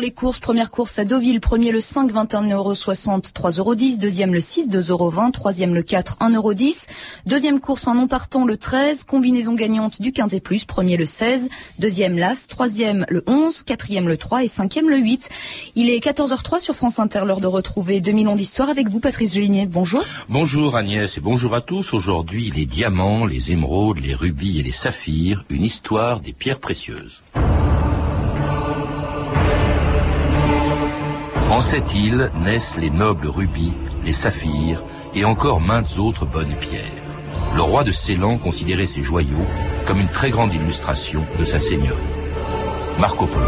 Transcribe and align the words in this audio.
les 0.00 0.10
courses. 0.10 0.40
Première 0.40 0.70
course 0.70 0.98
à 0.98 1.04
Deauville, 1.04 1.40
premier 1.40 1.72
le 1.72 1.80
5, 1.80 2.12
21,60 2.12 3.32
3,10 3.32 3.98
Deuxième 3.98 4.32
le 4.32 4.40
6, 4.40 4.68
2,20 4.68 5.32
Troisième 5.32 5.74
le 5.74 5.82
4, 5.82 6.16
1,10 6.20 6.88
Deuxième 7.26 7.60
course 7.60 7.86
en 7.86 7.94
non 7.94 8.08
partant 8.08 8.44
le 8.44 8.56
13, 8.56 9.04
combinaison 9.04 9.54
gagnante 9.54 10.00
du 10.00 10.12
Quintet 10.12 10.40
Plus. 10.40 10.64
Premier 10.64 10.96
le 10.96 11.04
16, 11.04 11.48
deuxième 11.78 12.18
l'As, 12.18 12.46
troisième 12.48 13.06
le 13.08 13.22
11, 13.26 13.62
quatrième 13.62 14.08
le 14.08 14.16
3 14.16 14.44
et 14.44 14.48
cinquième 14.48 14.88
le 14.88 14.98
8. 14.98 15.28
Il 15.74 15.90
est 15.90 16.04
14h03 16.04 16.58
sur 16.58 16.74
France 16.74 16.98
Inter, 16.98 17.22
l'heure 17.26 17.40
de 17.40 17.46
retrouver 17.46 18.00
2000 18.00 18.28
ans 18.28 18.36
d'histoire 18.36 18.68
avec 18.68 18.88
vous, 18.88 19.00
Patrice 19.00 19.34
Gélinet. 19.34 19.66
Bonjour. 19.66 20.02
Bonjour 20.28 20.76
Agnès 20.76 21.16
et 21.16 21.20
bonjour 21.20 21.54
à 21.54 21.60
tous. 21.60 21.94
Aujourd'hui, 21.94 22.52
les 22.54 22.66
diamants, 22.66 23.26
les 23.26 23.52
émeraudes, 23.52 23.98
les 23.98 24.14
rubis 24.14 24.60
et 24.60 24.62
les 24.62 24.72
saphirs, 24.72 25.44
une 25.50 25.64
histoire 25.64 26.20
des 26.20 26.32
pierres 26.32 26.60
précieuses. 26.60 27.22
En 31.56 31.62
cette 31.62 31.94
île 31.94 32.30
naissent 32.34 32.76
les 32.76 32.90
nobles 32.90 33.28
rubis, 33.28 33.72
les 34.04 34.12
saphirs 34.12 34.84
et 35.14 35.24
encore 35.24 35.58
maintes 35.58 35.98
autres 35.98 36.26
bonnes 36.26 36.54
pierres. 36.56 37.02
Le 37.54 37.62
roi 37.62 37.82
de 37.82 37.92
Ceylan 37.92 38.36
considérait 38.36 38.84
ces 38.84 39.02
joyaux 39.02 39.46
comme 39.86 40.00
une 40.00 40.10
très 40.10 40.28
grande 40.28 40.52
illustration 40.52 41.24
de 41.38 41.44
sa 41.44 41.58
seigneurie. 41.58 41.96
Marco 42.98 43.24
Polo. 43.24 43.46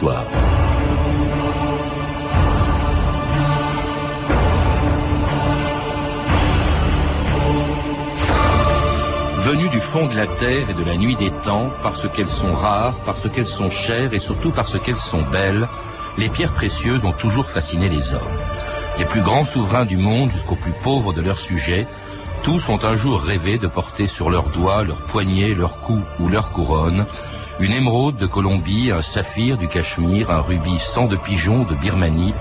2000 0.00 0.08
ans 0.08 0.24
d'histoire. 0.24 0.24
Venues 9.38 9.68
du 9.68 9.80
fond 9.80 10.06
de 10.06 10.16
la 10.16 10.26
terre 10.26 10.70
et 10.70 10.74
de 10.74 10.84
la 10.84 10.96
nuit 10.96 11.16
des 11.16 11.30
temps, 11.44 11.70
parce 11.82 12.08
qu'elles 12.08 12.30
sont 12.30 12.54
rares, 12.54 12.94
parce 13.04 13.28
qu'elles 13.28 13.46
sont 13.46 13.70
chères 13.70 14.14
et 14.14 14.18
surtout 14.18 14.50
parce 14.50 14.78
qu'elles 14.78 14.96
sont 14.96 15.22
belles, 15.22 15.68
les 16.16 16.28
pierres 16.28 16.52
précieuses 16.52 17.04
ont 17.04 17.12
toujours 17.12 17.46
fasciné 17.46 17.88
les 17.88 18.14
hommes. 18.14 18.20
Les 18.98 19.04
plus 19.04 19.20
grands 19.20 19.44
souverains 19.44 19.84
du 19.84 19.96
monde 19.96 20.30
jusqu'aux 20.30 20.54
plus 20.54 20.72
pauvres 20.82 21.12
de 21.12 21.20
leurs 21.20 21.38
sujets, 21.38 21.86
tous 22.42 22.68
ont 22.68 22.82
un 22.84 22.94
jour 22.94 23.20
rêvé 23.20 23.58
de 23.58 23.66
porter 23.66 24.06
sur 24.06 24.30
leurs 24.30 24.48
doigts, 24.50 24.84
leurs 24.84 25.02
poignets, 25.02 25.54
leurs 25.54 25.80
cou 25.80 26.00
ou 26.20 26.28
leurs 26.28 26.50
couronnes 26.50 27.04
une 27.60 27.72
émeraude 27.72 28.16
de 28.16 28.26
Colombie, 28.26 28.90
un 28.90 29.02
saphir 29.02 29.56
du 29.56 29.68
Cachemire, 29.68 30.30
un 30.30 30.40
rubis 30.40 30.78
sang 30.78 31.06
de 31.06 31.16
pigeon 31.16 31.64
de 31.64 31.74
Birmanie, 31.74 32.34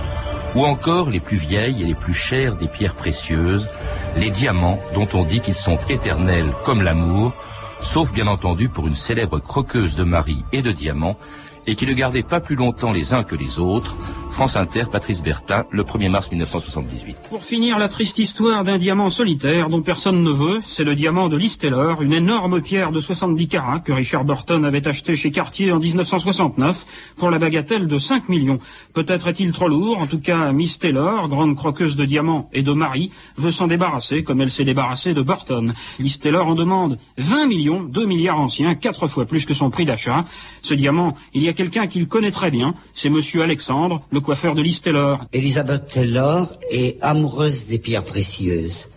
ou 0.56 0.66
encore 0.66 1.10
les 1.10 1.20
plus 1.20 1.38
vieilles 1.38 1.84
et 1.84 1.86
les 1.86 1.96
plus 1.96 2.14
chères 2.14 2.56
des 2.56 2.68
pierres 2.68 2.96
précieuses, 2.96 3.70
les 4.18 4.30
diamants 4.30 4.80
dont 4.94 5.08
on 5.14 5.24
dit 5.24 5.40
qu'ils 5.40 5.56
sont 5.56 5.78
éternels 5.90 6.52
comme 6.64 6.82
l'amour, 6.82 7.34
sauf 7.80 8.12
bien 8.12 8.28
entendu 8.28 8.70
pour 8.70 8.88
une 8.88 8.96
célèbre 8.96 9.40
croqueuse 9.40 9.96
de 9.96 10.04
Marie 10.04 10.46
et 10.52 10.62
de 10.62 10.72
diamants, 10.72 11.18
et 11.66 11.76
qui 11.76 11.86
ne 11.86 11.94
gardaient 11.94 12.24
pas 12.24 12.40
plus 12.40 12.56
longtemps 12.56 12.92
les 12.92 13.14
uns 13.14 13.24
que 13.24 13.36
les 13.36 13.60
autres, 13.60 13.96
France 14.34 14.56
Inter, 14.56 14.86
Patrice 14.92 15.22
Bertin, 15.22 15.66
le 15.70 15.84
1er 15.84 16.10
mars 16.10 16.32
1978. 16.32 17.18
Pour 17.30 17.44
finir, 17.44 17.78
la 17.78 17.88
triste 17.88 18.18
histoire 18.18 18.64
d'un 18.64 18.80
diamant 18.80 19.12
solitaire 19.12 19.70
dont 19.70 19.84
personne 19.84 20.24
ne 20.24 20.32
veut, 20.32 20.60
c'est 20.66 20.84
le 20.84 20.96
diamant 20.96 21.30
de 21.30 21.38
Listeller, 21.38 21.94
une 22.02 22.14
énorme 22.14 22.60
pierre 22.60 22.92
de 22.92 23.00
70 23.00 23.48
carats 23.48 23.80
que 23.80 23.92
Richard 23.92 24.26
Burton 24.26 24.66
avait 24.66 24.88
acheté 24.88 25.16
chez 25.16 25.30
Cartier 25.30 25.72
en 25.72 25.78
1969 25.78 27.14
pour 27.16 27.30
la 27.30 27.38
bagatelle 27.38 27.86
de 27.86 27.98
5 28.00 28.28
millions. 28.28 28.58
Peut-être 28.96 29.28
est-il 29.28 29.52
trop 29.52 29.68
lourd, 29.68 30.00
en 30.00 30.08
tout 30.08 30.20
cas 30.20 30.52
Miss 30.52 30.80
Taylor, 30.80 31.30
grande 31.30 31.56
croqueuse 31.56 31.96
de 31.96 32.04
diamants 32.04 32.50
et 32.54 32.64
de 32.64 32.74
Marie, 32.74 33.12
veut 33.38 33.52
s'en 33.52 33.68
débarrasser 33.68 34.24
comme 34.24 34.42
elle 34.42 34.52
s'est 34.52 34.64
débarrassée 34.64 35.14
de 35.14 35.22
Burton. 35.22 35.76
Listeller 36.00 36.40
en 36.40 36.56
demande 36.56 36.98
20 37.20 37.46
millions, 37.46 37.84
2 37.84 38.06
milliards 38.08 38.40
anciens, 38.40 38.74
4 38.74 39.06
fois 39.06 39.26
plus 39.28 39.46
que 39.46 39.54
son 39.54 39.70
prix 39.70 39.86
d'achat. 39.86 40.26
Ce 40.64 40.74
diamant, 40.74 41.16
il 41.36 41.44
y 41.44 41.50
a 41.50 41.54
quelqu'un 41.54 41.86
qui 41.86 42.00
le 42.00 42.08
connaît 42.08 42.32
très 42.32 42.50
bien, 42.50 42.74
c'est 42.94 43.12
monsieur 43.12 43.44
Alexandre, 43.44 44.02
le 44.10 44.23
coiffeur 44.24 44.56
de 44.56 44.62
Liz 44.62 44.82
Taylor. 44.82 45.26
Elizabeth 45.34 45.88
Taylor 45.88 46.48
est 46.72 46.98
amoureuse 47.02 47.68
des 47.68 47.78
pierres 47.78 48.04
précieuses. 48.04 48.90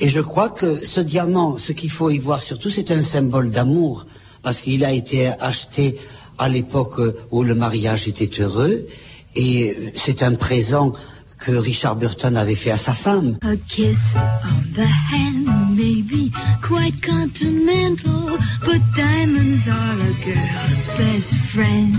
Et 0.00 0.08
je 0.08 0.20
crois 0.20 0.50
que 0.50 0.84
ce 0.84 1.00
diamant, 1.00 1.58
ce 1.58 1.72
qu'il 1.72 1.90
faut 1.90 2.10
y 2.10 2.18
voir 2.18 2.42
surtout, 2.42 2.70
c'est 2.70 2.90
un 2.90 3.02
symbole 3.02 3.50
d'amour, 3.50 4.06
parce 4.42 4.60
qu'il 4.60 4.84
a 4.84 4.92
été 4.92 5.28
acheté 5.40 5.96
à 6.38 6.48
l'époque 6.48 7.00
où 7.30 7.44
le 7.44 7.54
mariage 7.54 8.08
était 8.08 8.40
heureux, 8.40 8.86
et 9.36 9.76
c'est 9.94 10.22
un 10.22 10.34
présent 10.34 10.92
que 11.38 11.52
Richard 11.52 11.96
Burton 11.96 12.36
avait 12.36 12.54
fait 12.54 12.70
à 12.70 12.76
sa 12.76 12.94
femme. 12.94 13.36
A 13.42 13.56
kiss 13.68 14.14
on 14.16 14.62
the 14.74 14.86
hand 14.86 15.76
may 15.76 16.02
be 16.02 16.30
quite 16.62 17.00
continental, 17.02 18.38
but 18.64 18.80
diamonds 18.94 19.68
are 19.68 19.98
a 20.00 20.12
girl's 20.24 20.88
best 20.98 21.34
friend. 21.34 21.98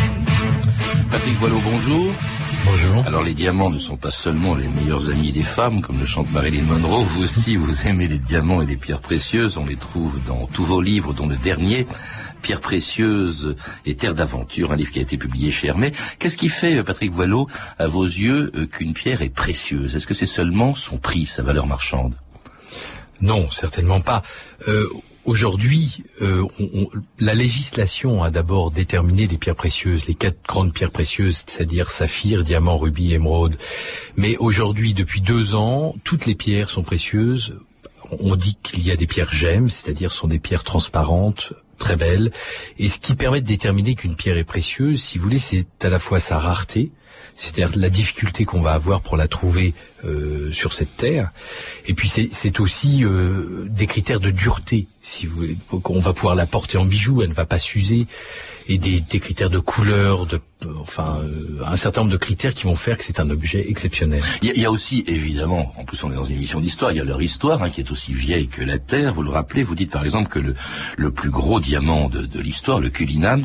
Patrick 1.21 1.37
Voileau, 1.37 1.61
bonjour. 1.63 2.11
Bonjour. 2.65 3.05
Alors 3.05 3.21
les 3.21 3.35
diamants 3.35 3.69
ne 3.69 3.77
sont 3.77 3.95
pas 3.95 4.09
seulement 4.09 4.55
les 4.55 4.67
meilleurs 4.67 5.11
amis 5.11 5.31
des 5.31 5.43
femmes, 5.43 5.83
comme 5.83 5.99
le 5.99 6.05
chante 6.07 6.31
Marilyn 6.31 6.63
Monroe, 6.63 7.03
vous 7.03 7.21
aussi 7.21 7.57
vous 7.57 7.85
aimez 7.85 8.07
les 8.07 8.17
diamants 8.17 8.63
et 8.63 8.65
les 8.65 8.75
pierres 8.75 9.01
précieuses, 9.01 9.57
on 9.57 9.67
les 9.67 9.75
trouve 9.75 10.19
dans 10.25 10.47
tous 10.47 10.63
vos 10.63 10.81
livres, 10.81 11.13
dont 11.13 11.27
le 11.27 11.35
dernier, 11.35 11.85
Pierres 12.41 12.59
précieuses 12.59 13.55
et 13.85 13.93
terres 13.93 14.15
d'aventure, 14.15 14.71
un 14.71 14.75
livre 14.75 14.89
qui 14.89 14.97
a 14.97 15.03
été 15.03 15.15
publié 15.15 15.51
chez 15.51 15.67
Hermès. 15.67 15.93
Qu'est-ce 16.17 16.37
qui 16.37 16.49
fait, 16.49 16.81
Patrick 16.81 17.11
Voileau, 17.11 17.47
à 17.77 17.85
vos 17.85 18.05
yeux, 18.05 18.51
euh, 18.55 18.65
qu'une 18.65 18.93
pierre 18.93 19.21
est 19.21 19.29
précieuse? 19.29 19.95
Est-ce 19.95 20.07
que 20.07 20.15
c'est 20.15 20.25
seulement 20.25 20.73
son 20.73 20.97
prix, 20.97 21.27
sa 21.27 21.43
valeur 21.43 21.67
marchande? 21.67 22.15
Non, 23.21 23.47
certainement 23.51 24.01
pas. 24.01 24.23
Euh, 24.67 24.87
Aujourd'hui, 25.25 26.03
euh, 26.21 26.45
la 27.19 27.35
législation 27.35 28.23
a 28.23 28.31
d'abord 28.31 28.71
déterminé 28.71 29.27
les 29.27 29.37
pierres 29.37 29.55
précieuses, 29.55 30.07
les 30.07 30.15
quatre 30.15 30.39
grandes 30.47 30.73
pierres 30.73 30.91
précieuses, 30.91 31.43
c'est-à-dire 31.45 31.91
saphir, 31.91 32.43
diamant, 32.43 32.77
rubis, 32.77 33.13
émeraude. 33.13 33.55
Mais 34.17 34.35
aujourd'hui, 34.37 34.95
depuis 34.95 35.21
deux 35.21 35.53
ans, 35.53 35.95
toutes 36.03 36.25
les 36.25 36.33
pierres 36.33 36.71
sont 36.71 36.81
précieuses. 36.81 37.55
On 38.19 38.35
dit 38.35 38.57
qu'il 38.63 38.85
y 38.85 38.89
a 38.89 38.95
des 38.95 39.05
pierres 39.05 39.31
gemmes, 39.31 39.69
c'est-à-dire 39.69 40.11
sont 40.11 40.27
des 40.27 40.39
pierres 40.39 40.63
transparentes, 40.63 41.53
très 41.77 41.95
belles. 41.95 42.31
Et 42.79 42.89
ce 42.89 42.97
qui 42.97 43.13
permet 43.13 43.41
de 43.41 43.47
déterminer 43.47 43.93
qu'une 43.93 44.15
pierre 44.15 44.37
est 44.37 44.43
précieuse, 44.43 45.03
si 45.03 45.19
vous 45.19 45.25
voulez, 45.25 45.39
c'est 45.39 45.85
à 45.85 45.89
la 45.89 45.99
fois 45.99 46.19
sa 46.19 46.39
rareté, 46.39 46.91
c'est-à-dire 47.35 47.77
la 47.77 47.89
difficulté 47.89 48.45
qu'on 48.45 48.61
va 48.61 48.73
avoir 48.73 49.01
pour 49.01 49.17
la 49.17 49.27
trouver 49.27 49.73
euh, 50.05 50.51
sur 50.51 50.73
cette 50.73 50.95
terre. 50.95 51.31
Et 51.87 51.93
puis 51.93 52.09
c'est 52.09 52.59
aussi 52.59 53.03
euh, 53.03 53.65
des 53.67 53.87
critères 53.87 54.19
de 54.19 54.31
dureté, 54.31 54.87
si 55.01 55.25
vous 55.25 55.37
voulez. 55.37 55.57
On 55.71 55.99
va 55.99 56.13
pouvoir 56.13 56.35
la 56.35 56.45
porter 56.45 56.77
en 56.77 56.85
bijou, 56.85 57.21
elle 57.21 57.29
ne 57.29 57.33
va 57.33 57.45
pas 57.45 57.59
s'user. 57.59 58.07
Et 58.67 58.77
des, 58.77 59.01
des, 59.01 59.19
critères 59.19 59.49
de 59.49 59.57
couleur, 59.59 60.27
de, 60.27 60.39
enfin, 60.79 61.19
euh, 61.23 61.63
un 61.65 61.75
certain 61.75 62.01
nombre 62.01 62.13
de 62.13 62.17
critères 62.17 62.53
qui 62.53 62.63
vont 62.63 62.75
faire 62.75 62.95
que 62.95 63.03
c'est 63.03 63.19
un 63.19 63.29
objet 63.29 63.69
exceptionnel. 63.69 64.21
Il 64.41 64.49
y, 64.49 64.51
a, 64.51 64.53
il 64.55 64.61
y, 64.61 64.65
a 64.65 64.71
aussi, 64.71 65.03
évidemment, 65.07 65.73
en 65.77 65.83
plus 65.83 66.03
on 66.03 66.11
est 66.11 66.15
dans 66.15 66.23
une 66.23 66.35
émission 66.35 66.59
d'histoire, 66.59 66.91
il 66.91 66.97
y 66.97 67.01
a 67.01 67.03
leur 67.03 67.21
histoire, 67.21 67.63
hein, 67.63 67.69
qui 67.71 67.81
est 67.81 67.91
aussi 67.91 68.13
vieille 68.13 68.47
que 68.47 68.61
la 68.61 68.77
Terre. 68.77 69.13
Vous 69.13 69.23
le 69.23 69.31
rappelez, 69.31 69.63
vous 69.63 69.75
dites 69.75 69.91
par 69.91 70.03
exemple 70.03 70.29
que 70.29 70.39
le, 70.39 70.55
le 70.95 71.11
plus 71.11 71.31
gros 71.31 71.59
diamant 71.59 72.07
de, 72.07 72.25
de 72.25 72.39
l'histoire, 72.39 72.79
le 72.79 72.89
Cullinan, 72.89 73.41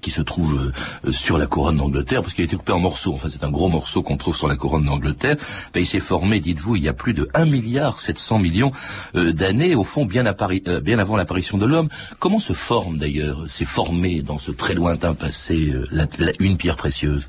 qui 0.00 0.10
se 0.10 0.22
trouve 0.22 0.72
euh, 1.04 1.12
sur 1.12 1.38
la 1.38 1.46
couronne 1.46 1.76
d'Angleterre, 1.76 2.22
parce 2.22 2.34
qu'il 2.34 2.42
a 2.42 2.46
été 2.46 2.56
coupé 2.56 2.72
en 2.72 2.80
morceaux. 2.80 3.14
Enfin, 3.14 3.28
c'est 3.30 3.44
un 3.44 3.50
gros 3.50 3.68
morceau 3.68 4.02
qu'on 4.02 4.16
trouve 4.16 4.36
sur 4.36 4.48
la 4.48 4.56
couronne 4.56 4.84
d'Angleterre. 4.84 5.36
Ben, 5.74 5.80
il 5.80 5.86
s'est 5.86 6.00
formé, 6.00 6.40
dites-vous, 6.40 6.76
il 6.76 6.82
y 6.82 6.88
a 6.88 6.92
plus 6.92 7.14
de 7.14 7.28
1 7.34 7.46
milliard 7.46 7.98
700 7.98 8.38
millions 8.38 8.72
euh, 9.14 9.32
d'années, 9.32 9.74
au 9.74 9.84
fond, 9.84 10.04
bien, 10.04 10.24
euh, 10.26 10.80
bien 10.80 10.98
avant 10.98 11.16
l'apparition 11.16 11.58
de 11.58 11.66
l'homme. 11.66 11.88
Comment 12.18 12.38
se 12.38 12.52
forme 12.52 12.98
d'ailleurs, 12.98 13.44
s'est 13.48 13.64
formé 13.64 14.22
dans 14.22 14.38
ce 14.38 14.50
très 14.50 14.74
lointain 14.74 15.14
passé, 15.14 15.72
une 16.40 16.56
pierre 16.56 16.76
précieuse? 16.76 17.28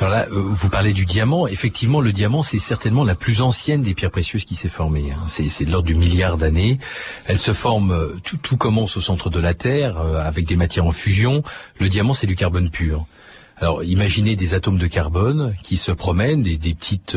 Alors 0.00 0.12
là, 0.12 0.26
euh, 0.30 0.40
vous 0.40 0.68
parlez 0.68 0.92
du 0.92 1.04
diamant. 1.04 1.46
Effectivement, 1.48 2.00
le 2.00 2.12
diamant, 2.12 2.42
c'est 2.42 2.60
certainement 2.60 3.04
la 3.04 3.14
plus 3.14 3.42
ancienne 3.42 3.82
des 3.82 3.94
pierres 3.94 4.12
précieuses 4.12 4.44
qui 4.44 4.54
s'est 4.54 4.68
formée. 4.68 5.12
Hein. 5.12 5.24
C'est 5.26 5.64
de 5.64 5.70
l'ordre 5.70 5.88
du 5.88 5.96
milliard 5.96 6.36
d'années. 6.36 6.78
Elle 7.26 7.38
se 7.38 7.52
forme, 7.52 7.90
euh, 7.90 8.16
tout, 8.22 8.56
commence 8.56 8.96
au 8.96 9.00
centre 9.00 9.28
de 9.28 9.40
la 9.40 9.54
Terre, 9.54 9.98
euh, 9.98 10.20
avec 10.20 10.46
des 10.46 10.56
matières 10.56 10.86
en 10.86 10.92
fusion. 10.92 11.42
Le 11.80 11.88
diamant, 11.88 12.14
c'est 12.14 12.28
du 12.28 12.36
carbone 12.36 12.70
pur. 12.70 13.06
Alors 13.60 13.82
imaginez 13.82 14.36
des 14.36 14.54
atomes 14.54 14.78
de 14.78 14.86
carbone 14.86 15.56
qui 15.64 15.78
se 15.78 15.90
promènent, 15.90 16.44
des, 16.44 16.74
petites 16.74 17.16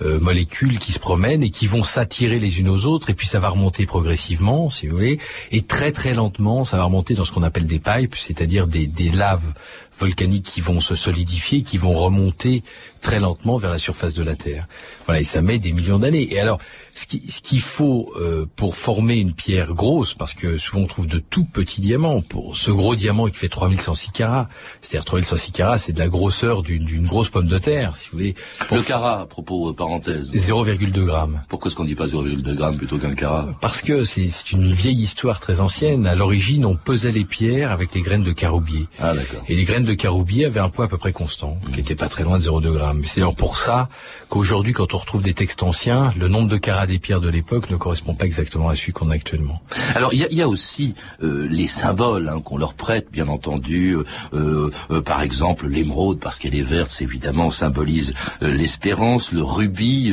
molécules 0.00 0.80
qui 0.80 0.90
se 0.90 0.98
promènent 0.98 1.44
et 1.44 1.50
qui 1.50 1.68
vont 1.68 1.84
s'attirer 1.84 2.40
les 2.40 2.58
unes 2.58 2.68
aux 2.68 2.86
autres, 2.86 3.08
et 3.08 3.14
puis 3.14 3.28
ça 3.28 3.38
va 3.38 3.50
remonter 3.50 3.86
progressivement, 3.86 4.68
si 4.68 4.88
vous 4.88 4.96
voulez, 4.96 5.20
et 5.52 5.62
très 5.62 5.92
très 5.92 6.12
lentement, 6.12 6.64
ça 6.64 6.76
va 6.76 6.82
remonter 6.82 7.14
dans 7.14 7.24
ce 7.24 7.30
qu'on 7.30 7.44
appelle 7.44 7.66
des 7.66 7.78
pipes, 7.78 8.16
c'est-à-dire 8.16 8.66
des 8.66 9.10
laves 9.14 9.52
volcaniques 9.98 10.44
qui 10.44 10.60
vont 10.60 10.80
se 10.80 10.94
solidifier, 10.94 11.62
qui 11.62 11.78
vont 11.78 11.94
remonter 11.94 12.62
très 13.00 13.20
lentement 13.20 13.56
vers 13.56 13.70
la 13.70 13.78
surface 13.78 14.14
de 14.14 14.22
la 14.22 14.34
Terre. 14.34 14.66
Voilà, 15.06 15.20
et 15.20 15.24
ça 15.24 15.40
met 15.40 15.58
des 15.58 15.72
millions 15.72 15.98
d'années. 15.98 16.32
Et 16.32 16.40
alors, 16.40 16.58
ce 16.94 17.06
qu'il 17.06 17.30
ce 17.30 17.64
faut 17.64 18.12
euh, 18.16 18.46
pour 18.56 18.76
former 18.76 19.16
une 19.16 19.32
pierre 19.32 19.74
grosse, 19.74 20.14
parce 20.14 20.34
que 20.34 20.58
souvent 20.58 20.82
on 20.82 20.86
trouve 20.86 21.06
de 21.06 21.18
tout 21.18 21.44
petits 21.44 21.80
diamants, 21.80 22.22
pour 22.22 22.56
ce 22.56 22.70
gros 22.70 22.96
diamant 22.96 23.26
qui 23.26 23.36
fait 23.36 23.48
3106 23.48 24.10
carats, 24.10 24.48
c'est-à-dire 24.80 25.04
3106 25.04 25.52
carats, 25.52 25.78
c'est 25.78 25.92
de 25.92 25.98
la 25.98 26.08
grosseur 26.08 26.62
d'une 26.62 27.06
grosse 27.06 27.28
pomme 27.28 27.46
de 27.46 27.58
terre, 27.58 27.96
si 27.96 28.10
vous 28.10 28.18
voulez. 28.18 28.34
le 28.70 28.82
carat, 28.82 29.20
à 29.20 29.26
propos, 29.26 29.70
euh, 29.70 29.72
parenthèse. 29.72 30.32
0,2 30.32 31.04
grammes. 31.04 31.42
Pourquoi 31.48 31.70
est-ce 31.70 31.76
qu'on 31.76 31.84
dit 31.84 31.94
pas 31.94 32.06
0,2 32.06 32.54
grammes 32.54 32.76
plutôt 32.76 32.98
qu'un 32.98 33.14
carat? 33.14 33.48
Parce 33.60 33.82
que 33.82 34.04
c'est 34.04 34.52
une 34.52 34.72
vieille 34.72 35.02
histoire 35.02 35.38
très 35.38 35.60
ancienne. 35.60 36.06
À 36.06 36.14
l'origine, 36.14 36.64
on 36.64 36.76
pesait 36.76 37.12
les 37.12 37.24
pierres 37.24 37.70
avec 37.70 37.94
les 37.94 38.00
graines 38.00 38.24
de 38.24 38.32
caroubier. 38.32 38.88
Ah 38.98 39.14
d'accord. 39.14 39.44
Et 39.48 39.54
les 39.54 39.64
graines 39.64 39.85
de 39.86 39.94
caroubier 39.94 40.44
avaient 40.44 40.60
un 40.60 40.68
poids 40.68 40.84
à 40.84 40.88
peu 40.88 40.98
près 40.98 41.12
constant, 41.12 41.58
qui 41.72 41.80
était 41.80 41.94
pas 41.94 42.08
très 42.08 42.24
loin 42.24 42.38
de 42.38 42.42
0,2 42.42 42.72
grammes. 42.72 43.04
C'est 43.04 43.20
alors 43.20 43.34
pour 43.34 43.56
ça 43.56 43.88
qu'aujourd'hui, 44.28 44.72
quand 44.72 44.92
on 44.94 44.98
retrouve 44.98 45.22
des 45.22 45.34
textes 45.34 45.62
anciens, 45.62 46.12
le 46.16 46.28
nombre 46.28 46.48
de 46.48 46.56
carats 46.56 46.86
des 46.86 46.98
pierres 46.98 47.20
de 47.20 47.28
l'époque 47.28 47.70
ne 47.70 47.76
correspond 47.76 48.14
pas 48.14 48.26
exactement 48.26 48.68
à 48.68 48.76
celui 48.76 48.92
qu'on 48.92 49.10
a 49.10 49.14
actuellement. 49.14 49.62
Alors 49.94 50.12
il 50.12 50.26
y 50.30 50.42
a, 50.42 50.48
aussi 50.48 50.94
euh, 51.22 51.46
les 51.48 51.66
symboles 51.66 52.28
hein, 52.28 52.40
qu'on 52.40 52.58
leur 52.58 52.74
prête, 52.74 53.08
bien 53.10 53.28
entendu. 53.28 53.96
Euh, 54.34 54.70
euh, 54.90 55.00
par 55.00 55.22
exemple, 55.22 55.66
l'émeraude, 55.68 56.18
parce 56.18 56.38
qu'elle 56.38 56.54
est 56.54 56.62
verte, 56.62 56.96
évidemment 57.00 57.50
symbolise 57.50 58.14
l'espérance. 58.40 59.32
Le 59.32 59.42
rubis 59.42 60.12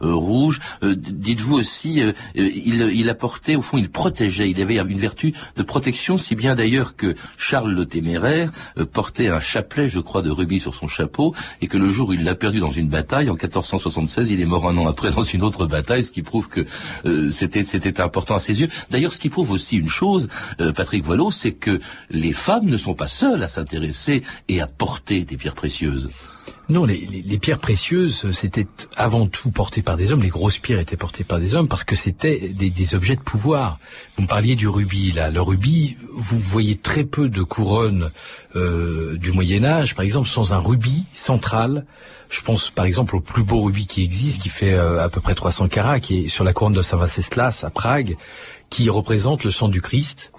rouge. 0.00 0.60
Dites-vous 0.82 1.56
aussi, 1.56 2.02
il, 2.34 2.82
il 2.94 3.10
apportait, 3.10 3.56
au 3.56 3.62
fond, 3.62 3.78
il 3.78 3.90
protégeait. 3.90 4.50
Il 4.50 4.60
avait 4.60 4.76
une 4.76 4.98
vertu 4.98 5.34
de 5.56 5.62
protection, 5.62 6.16
si 6.16 6.34
bien 6.34 6.54
d'ailleurs 6.54 6.96
que 6.96 7.14
Charles 7.36 7.72
le 7.72 7.86
Téméraire 7.86 8.50
portait 8.92 9.09
un 9.18 9.40
chapelet, 9.40 9.88
je 9.88 10.00
crois, 10.00 10.22
de 10.22 10.30
rubis 10.30 10.60
sur 10.60 10.74
son 10.74 10.88
chapeau, 10.88 11.34
et 11.60 11.66
que 11.66 11.76
le 11.76 11.88
jour 11.88 12.08
où 12.08 12.12
il 12.12 12.24
l'a 12.24 12.34
perdu 12.34 12.60
dans 12.60 12.70
une 12.70 12.88
bataille, 12.88 13.28
en 13.28 13.34
1476, 13.34 14.30
il 14.30 14.40
est 14.40 14.46
mort 14.46 14.68
un 14.68 14.76
an 14.78 14.86
après 14.86 15.10
dans 15.10 15.22
une 15.22 15.42
autre 15.42 15.66
bataille, 15.66 16.04
ce 16.04 16.12
qui 16.12 16.22
prouve 16.22 16.48
que 16.48 16.64
euh, 17.04 17.30
c'était 17.30 18.00
important 18.00 18.36
à 18.36 18.40
ses 18.40 18.60
yeux. 18.60 18.68
D'ailleurs, 18.90 19.12
ce 19.12 19.18
qui 19.18 19.30
prouve 19.30 19.50
aussi 19.50 19.76
une 19.76 19.88
chose, 19.88 20.28
euh, 20.60 20.72
Patrick 20.72 21.04
Voilot, 21.04 21.30
c'est 21.30 21.52
que 21.52 21.80
les 22.10 22.32
femmes 22.32 22.66
ne 22.66 22.76
sont 22.76 22.94
pas 22.94 23.08
seules 23.08 23.42
à 23.42 23.48
s'intéresser 23.48 24.22
et 24.48 24.60
à 24.60 24.66
porter 24.66 25.24
des 25.24 25.36
pierres 25.36 25.54
précieuses. 25.54 26.10
Non, 26.68 26.84
les, 26.84 26.96
les, 26.98 27.38
pierres 27.38 27.58
précieuses, 27.58 28.30
c'était 28.30 28.66
avant 28.96 29.26
tout 29.26 29.50
porté 29.50 29.82
par 29.82 29.96
des 29.96 30.12
hommes. 30.12 30.22
Les 30.22 30.28
grosses 30.28 30.58
pierres 30.58 30.78
étaient 30.78 30.96
portées 30.96 31.24
par 31.24 31.40
des 31.40 31.56
hommes 31.56 31.66
parce 31.66 31.82
que 31.82 31.96
c'était 31.96 32.38
des, 32.38 32.70
des, 32.70 32.94
objets 32.94 33.16
de 33.16 33.20
pouvoir. 33.20 33.78
Vous 34.16 34.22
me 34.22 34.28
parliez 34.28 34.54
du 34.54 34.68
rubis, 34.68 35.12
là. 35.12 35.30
Le 35.30 35.42
rubis, 35.42 35.96
vous 36.14 36.38
voyez 36.38 36.76
très 36.76 37.04
peu 37.04 37.28
de 37.28 37.42
couronnes 37.42 38.10
euh, 38.54 39.16
du 39.16 39.32
Moyen 39.32 39.64
Âge, 39.64 39.94
par 39.94 40.04
exemple, 40.04 40.28
sans 40.28 40.54
un 40.54 40.58
rubis 40.58 41.06
central. 41.12 41.86
Je 42.28 42.40
pense 42.42 42.70
par 42.70 42.84
exemple 42.84 43.16
au 43.16 43.20
plus 43.20 43.42
beau 43.42 43.62
rubis 43.62 43.88
qui 43.88 44.04
existe, 44.04 44.42
qui 44.42 44.48
fait 44.48 44.74
euh, 44.74 45.02
à 45.02 45.08
peu 45.08 45.20
près 45.20 45.34
300 45.34 45.68
carats, 45.68 45.98
qui 45.98 46.24
est 46.24 46.28
sur 46.28 46.44
la 46.44 46.52
couronne 46.52 46.72
de 46.72 46.82
Saint 46.82 46.96
Venceslas 46.96 47.64
à 47.64 47.70
Prague, 47.70 48.16
qui 48.70 48.88
représente 48.88 49.42
le 49.42 49.50
sang 49.50 49.68
du 49.68 49.80
Christ 49.80 50.30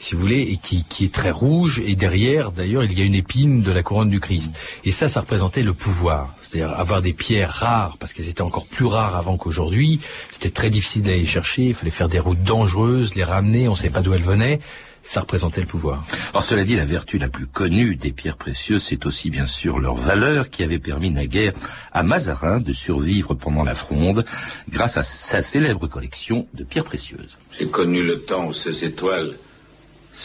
si 0.00 0.14
vous 0.14 0.20
voulez, 0.22 0.40
et 0.40 0.56
qui, 0.56 0.84
qui, 0.84 1.04
est 1.04 1.14
très 1.14 1.30
rouge. 1.30 1.80
Et 1.84 1.94
derrière, 1.94 2.50
d'ailleurs, 2.50 2.82
il 2.84 2.98
y 2.98 3.02
a 3.02 3.04
une 3.04 3.14
épine 3.14 3.60
de 3.60 3.70
la 3.70 3.82
couronne 3.82 4.08
du 4.08 4.18
Christ. 4.18 4.52
Et 4.84 4.90
ça, 4.90 5.08
ça 5.08 5.20
représentait 5.20 5.62
le 5.62 5.74
pouvoir. 5.74 6.34
C'est-à-dire 6.40 6.72
avoir 6.72 7.02
des 7.02 7.12
pierres 7.12 7.52
rares, 7.52 7.96
parce 7.98 8.12
qu'elles 8.12 8.30
étaient 8.30 8.42
encore 8.42 8.66
plus 8.66 8.86
rares 8.86 9.14
avant 9.14 9.36
qu'aujourd'hui. 9.36 10.00
C'était 10.32 10.50
très 10.50 10.70
difficile 10.70 11.02
d'aller 11.02 11.26
chercher. 11.26 11.66
Il 11.66 11.74
fallait 11.74 11.90
faire 11.90 12.08
des 12.08 12.18
routes 12.18 12.42
dangereuses, 12.42 13.14
les 13.14 13.24
ramener. 13.24 13.68
On 13.68 13.72
ne 13.72 13.76
savait 13.76 13.90
pas 13.90 14.00
d'où 14.00 14.14
elles 14.14 14.22
venaient 14.22 14.60
ça 15.02 15.20
représentait 15.20 15.62
le 15.62 15.66
pouvoir. 15.66 16.04
Alors 16.30 16.42
cela 16.42 16.64
dit, 16.64 16.76
la 16.76 16.84
vertu 16.84 17.18
la 17.18 17.28
plus 17.28 17.46
connue 17.46 17.96
des 17.96 18.12
pierres 18.12 18.36
précieuses, 18.36 18.82
c'est 18.82 19.06
aussi 19.06 19.30
bien 19.30 19.46
sûr 19.46 19.78
leur 19.78 19.94
valeur 19.94 20.50
qui 20.50 20.62
avait 20.62 20.78
permis 20.78 21.10
naguère 21.10 21.52
à 21.92 22.02
Mazarin 22.02 22.60
de 22.60 22.72
survivre 22.72 23.34
pendant 23.34 23.64
la 23.64 23.74
fronde 23.74 24.24
grâce 24.68 24.96
à 24.96 25.02
sa 25.02 25.40
célèbre 25.40 25.86
collection 25.86 26.46
de 26.54 26.64
pierres 26.64 26.84
précieuses. 26.84 27.38
J'ai 27.58 27.68
connu 27.68 28.02
le 28.02 28.20
temps 28.20 28.48
où 28.48 28.52
ces 28.52 28.84
étoiles 28.84 29.36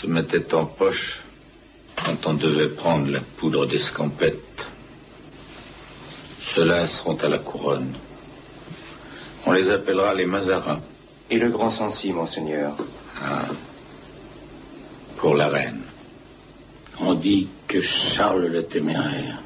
se 0.01 0.07
mettait 0.07 0.53
en 0.53 0.65
poche 0.65 1.21
quand 1.95 2.25
on 2.27 2.33
devait 2.33 2.69
prendre 2.69 3.09
la 3.09 3.21
poudre 3.21 3.65
d'escampette. 3.65 4.65
Ceux-là 6.53 6.88
seront 6.88 7.15
à 7.18 7.30
la 7.30 7.38
couronne. 7.39 7.94
On 9.45 9.51
les 9.51 9.69
appellera 9.71 10.13
les 10.13 10.25
Mazarins. 10.25 10.81
Et 11.30 11.38
le 11.38 11.50
grand 11.50 11.69
Sancy, 11.69 12.12
monseigneur 12.12 12.75
ah. 13.21 13.45
Pour 15.18 15.36
la 15.36 15.47
reine. 15.47 15.83
On 17.00 17.13
dit 17.13 17.47
que 17.68 17.81
Charles 17.81 18.47
le 18.47 18.65
Téméraire 18.65 19.39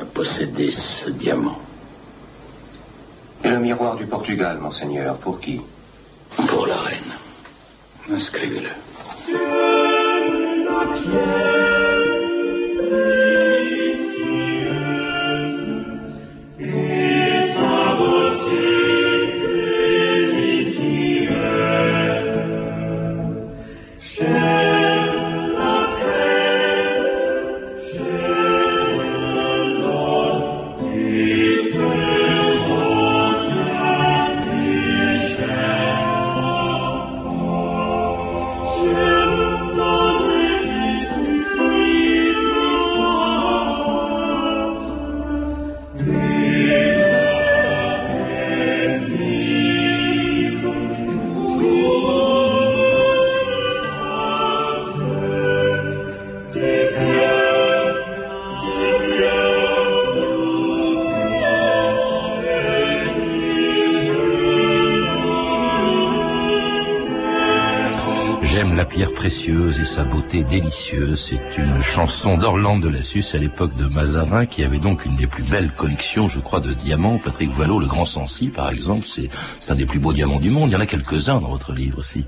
a 0.00 0.04
possédé 0.04 0.70
ce 0.70 1.10
diamant. 1.10 1.60
Et 3.44 3.48
le 3.48 3.58
miroir 3.58 3.96
du 3.96 4.06
Portugal, 4.06 4.58
monseigneur, 4.58 5.16
pour 5.16 5.40
qui? 5.40 5.60
Pour 6.48 6.66
la 6.66 6.76
reine. 6.76 7.12
Inscrivez-le. 8.10 8.70
Yeah. 10.96 11.67
Et 69.48 69.52
sa 69.88 70.04
beauté 70.04 70.44
délicieuse. 70.44 71.30
C'est 71.30 71.58
une 71.58 71.80
chanson 71.80 72.36
d'Orlande 72.36 72.82
de 72.82 72.88
la 72.88 73.02
Suisse 73.02 73.34
à 73.34 73.38
l'époque 73.38 73.74
de 73.74 73.86
Mazarin 73.86 74.44
qui 74.44 74.62
avait 74.62 74.78
donc 74.78 75.06
une 75.06 75.16
des 75.16 75.26
plus 75.26 75.42
belles 75.42 75.72
collections, 75.72 76.28
je 76.28 76.40
crois, 76.40 76.60
de 76.60 76.74
diamants. 76.74 77.18
Patrick 77.18 77.50
Voilot, 77.50 77.80
le 77.80 77.86
Grand 77.86 78.04
Sancy, 78.04 78.48
par 78.48 78.68
exemple, 78.70 79.06
c'est 79.06 79.30
un 79.70 79.74
des 79.74 79.86
plus 79.86 79.98
beaux 79.98 80.12
diamants 80.12 80.40
du 80.40 80.50
monde. 80.50 80.70
Il 80.70 80.74
y 80.74 80.76
en 80.76 80.80
a 80.80 80.86
quelques-uns 80.86 81.40
dans 81.40 81.48
votre 81.48 81.72
livre 81.72 81.98
aussi. 81.98 82.26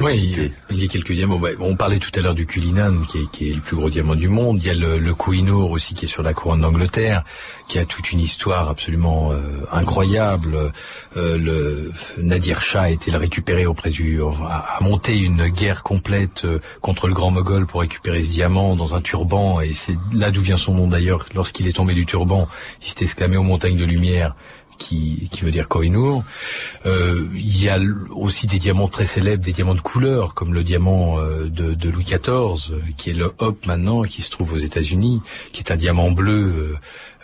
Oui, 0.00 0.36
il 0.70 0.78
y 0.78 0.84
a 0.84 0.88
quelques 0.88 1.12
diamants. 1.12 1.40
On 1.60 1.76
parlait 1.76 1.98
tout 1.98 2.10
à 2.14 2.20
l'heure 2.20 2.34
du 2.34 2.46
Cullinan, 2.46 3.02
qui 3.08 3.18
est, 3.18 3.30
qui 3.30 3.50
est, 3.50 3.54
le 3.54 3.60
plus 3.60 3.76
gros 3.76 3.88
diamant 3.88 4.14
du 4.14 4.28
monde. 4.28 4.62
Il 4.62 4.66
y 4.66 4.70
a 4.70 4.74
le, 4.74 4.98
le 4.98 5.14
Kohinoor 5.14 5.70
aussi, 5.70 5.94
qui 5.94 6.04
est 6.04 6.08
sur 6.08 6.22
la 6.22 6.34
couronne 6.34 6.60
d'Angleterre, 6.60 7.24
qui 7.68 7.78
a 7.78 7.86
toute 7.86 8.12
une 8.12 8.20
histoire 8.20 8.68
absolument 8.68 9.32
euh, 9.32 9.40
incroyable. 9.72 10.72
Euh, 11.16 11.38
le 11.38 11.90
Nadir 12.18 12.60
Shah 12.60 12.82
a 12.82 12.90
été 12.90 13.10
le 13.10 13.16
récupérer 13.16 13.64
auprès 13.64 13.90
du, 13.90 14.20
a, 14.22 14.78
monté 14.82 15.16
une 15.16 15.48
guerre 15.48 15.82
complète 15.82 16.44
euh, 16.44 16.58
contre 16.82 17.06
le 17.06 17.14
grand 17.14 17.30
mogol 17.30 17.66
pour 17.66 17.80
récupérer 17.80 18.22
ce 18.22 18.30
diamant 18.30 18.76
dans 18.76 18.94
un 18.94 19.00
turban, 19.00 19.60
et 19.60 19.72
c'est 19.72 19.96
là 20.12 20.30
d'où 20.30 20.42
vient 20.42 20.56
son 20.56 20.74
nom 20.74 20.88
d'ailleurs. 20.88 21.26
Lorsqu'il 21.32 21.68
est 21.68 21.72
tombé 21.72 21.94
du 21.94 22.04
turban, 22.04 22.48
il 22.82 22.88
s'est 22.88 23.04
exclamé 23.04 23.36
aux 23.36 23.44
montagnes 23.44 23.78
de 23.78 23.84
lumière. 23.84 24.34
Qui, 24.78 25.28
qui 25.30 25.42
veut 25.42 25.50
dire 25.50 25.68
Kohinoor. 25.68 26.24
Euh, 26.86 27.28
il 27.34 27.62
y 27.62 27.68
a 27.68 27.78
aussi 28.10 28.46
des 28.46 28.58
diamants 28.58 28.88
très 28.88 29.04
célèbres, 29.04 29.44
des 29.44 29.52
diamants 29.52 29.74
de 29.74 29.80
couleur, 29.80 30.34
comme 30.34 30.54
le 30.54 30.62
diamant 30.64 31.20
euh, 31.20 31.44
de, 31.44 31.74
de 31.74 31.88
Louis 31.88 32.04
XIV, 32.04 32.72
euh, 32.72 32.80
qui 32.96 33.10
est 33.10 33.14
le 33.14 33.32
Hop 33.38 33.64
maintenant, 33.66 34.02
qui 34.02 34.22
se 34.22 34.30
trouve 34.30 34.54
aux 34.54 34.58
États-Unis, 34.58 35.20
qui 35.52 35.60
est 35.62 35.70
un 35.70 35.76
diamant 35.76 36.10
bleu 36.10 36.76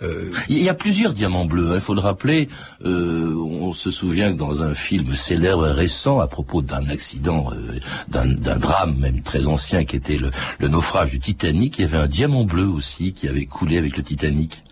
euh, 0.02 0.30
il 0.48 0.62
y 0.62 0.68
a 0.68 0.74
plusieurs 0.74 1.12
diamants 1.12 1.44
bleus. 1.44 1.70
Hein. 1.70 1.76
Il 1.76 1.80
faut 1.80 1.94
le 1.94 2.00
rappeler. 2.00 2.48
Euh, 2.84 3.34
on 3.34 3.72
se 3.72 3.90
souvient 3.90 4.32
que 4.32 4.38
dans 4.38 4.62
un 4.62 4.74
film 4.74 5.14
célèbre 5.14 5.66
récent, 5.68 6.20
à 6.20 6.26
propos 6.26 6.62
d'un 6.62 6.88
accident, 6.88 7.50
euh, 7.52 7.78
d'un 8.08 8.26
drame 8.58 8.96
même 8.98 9.22
très 9.22 9.46
ancien, 9.46 9.84
qui 9.84 9.96
était 9.96 10.16
le, 10.16 10.30
le, 10.58 10.68
naufrage 10.68 11.10
du 11.10 11.18
Titanic, 11.18 11.78
il 11.78 11.82
y 11.82 11.84
avait 11.84 11.98
un 11.98 12.06
diamant 12.06 12.44
bleu 12.44 12.66
aussi 12.66 13.12
qui 13.12 13.28
avait 13.28 13.46
coulé 13.46 13.78
avec 13.78 13.96
le 13.96 14.02
Titanic. 14.02 14.62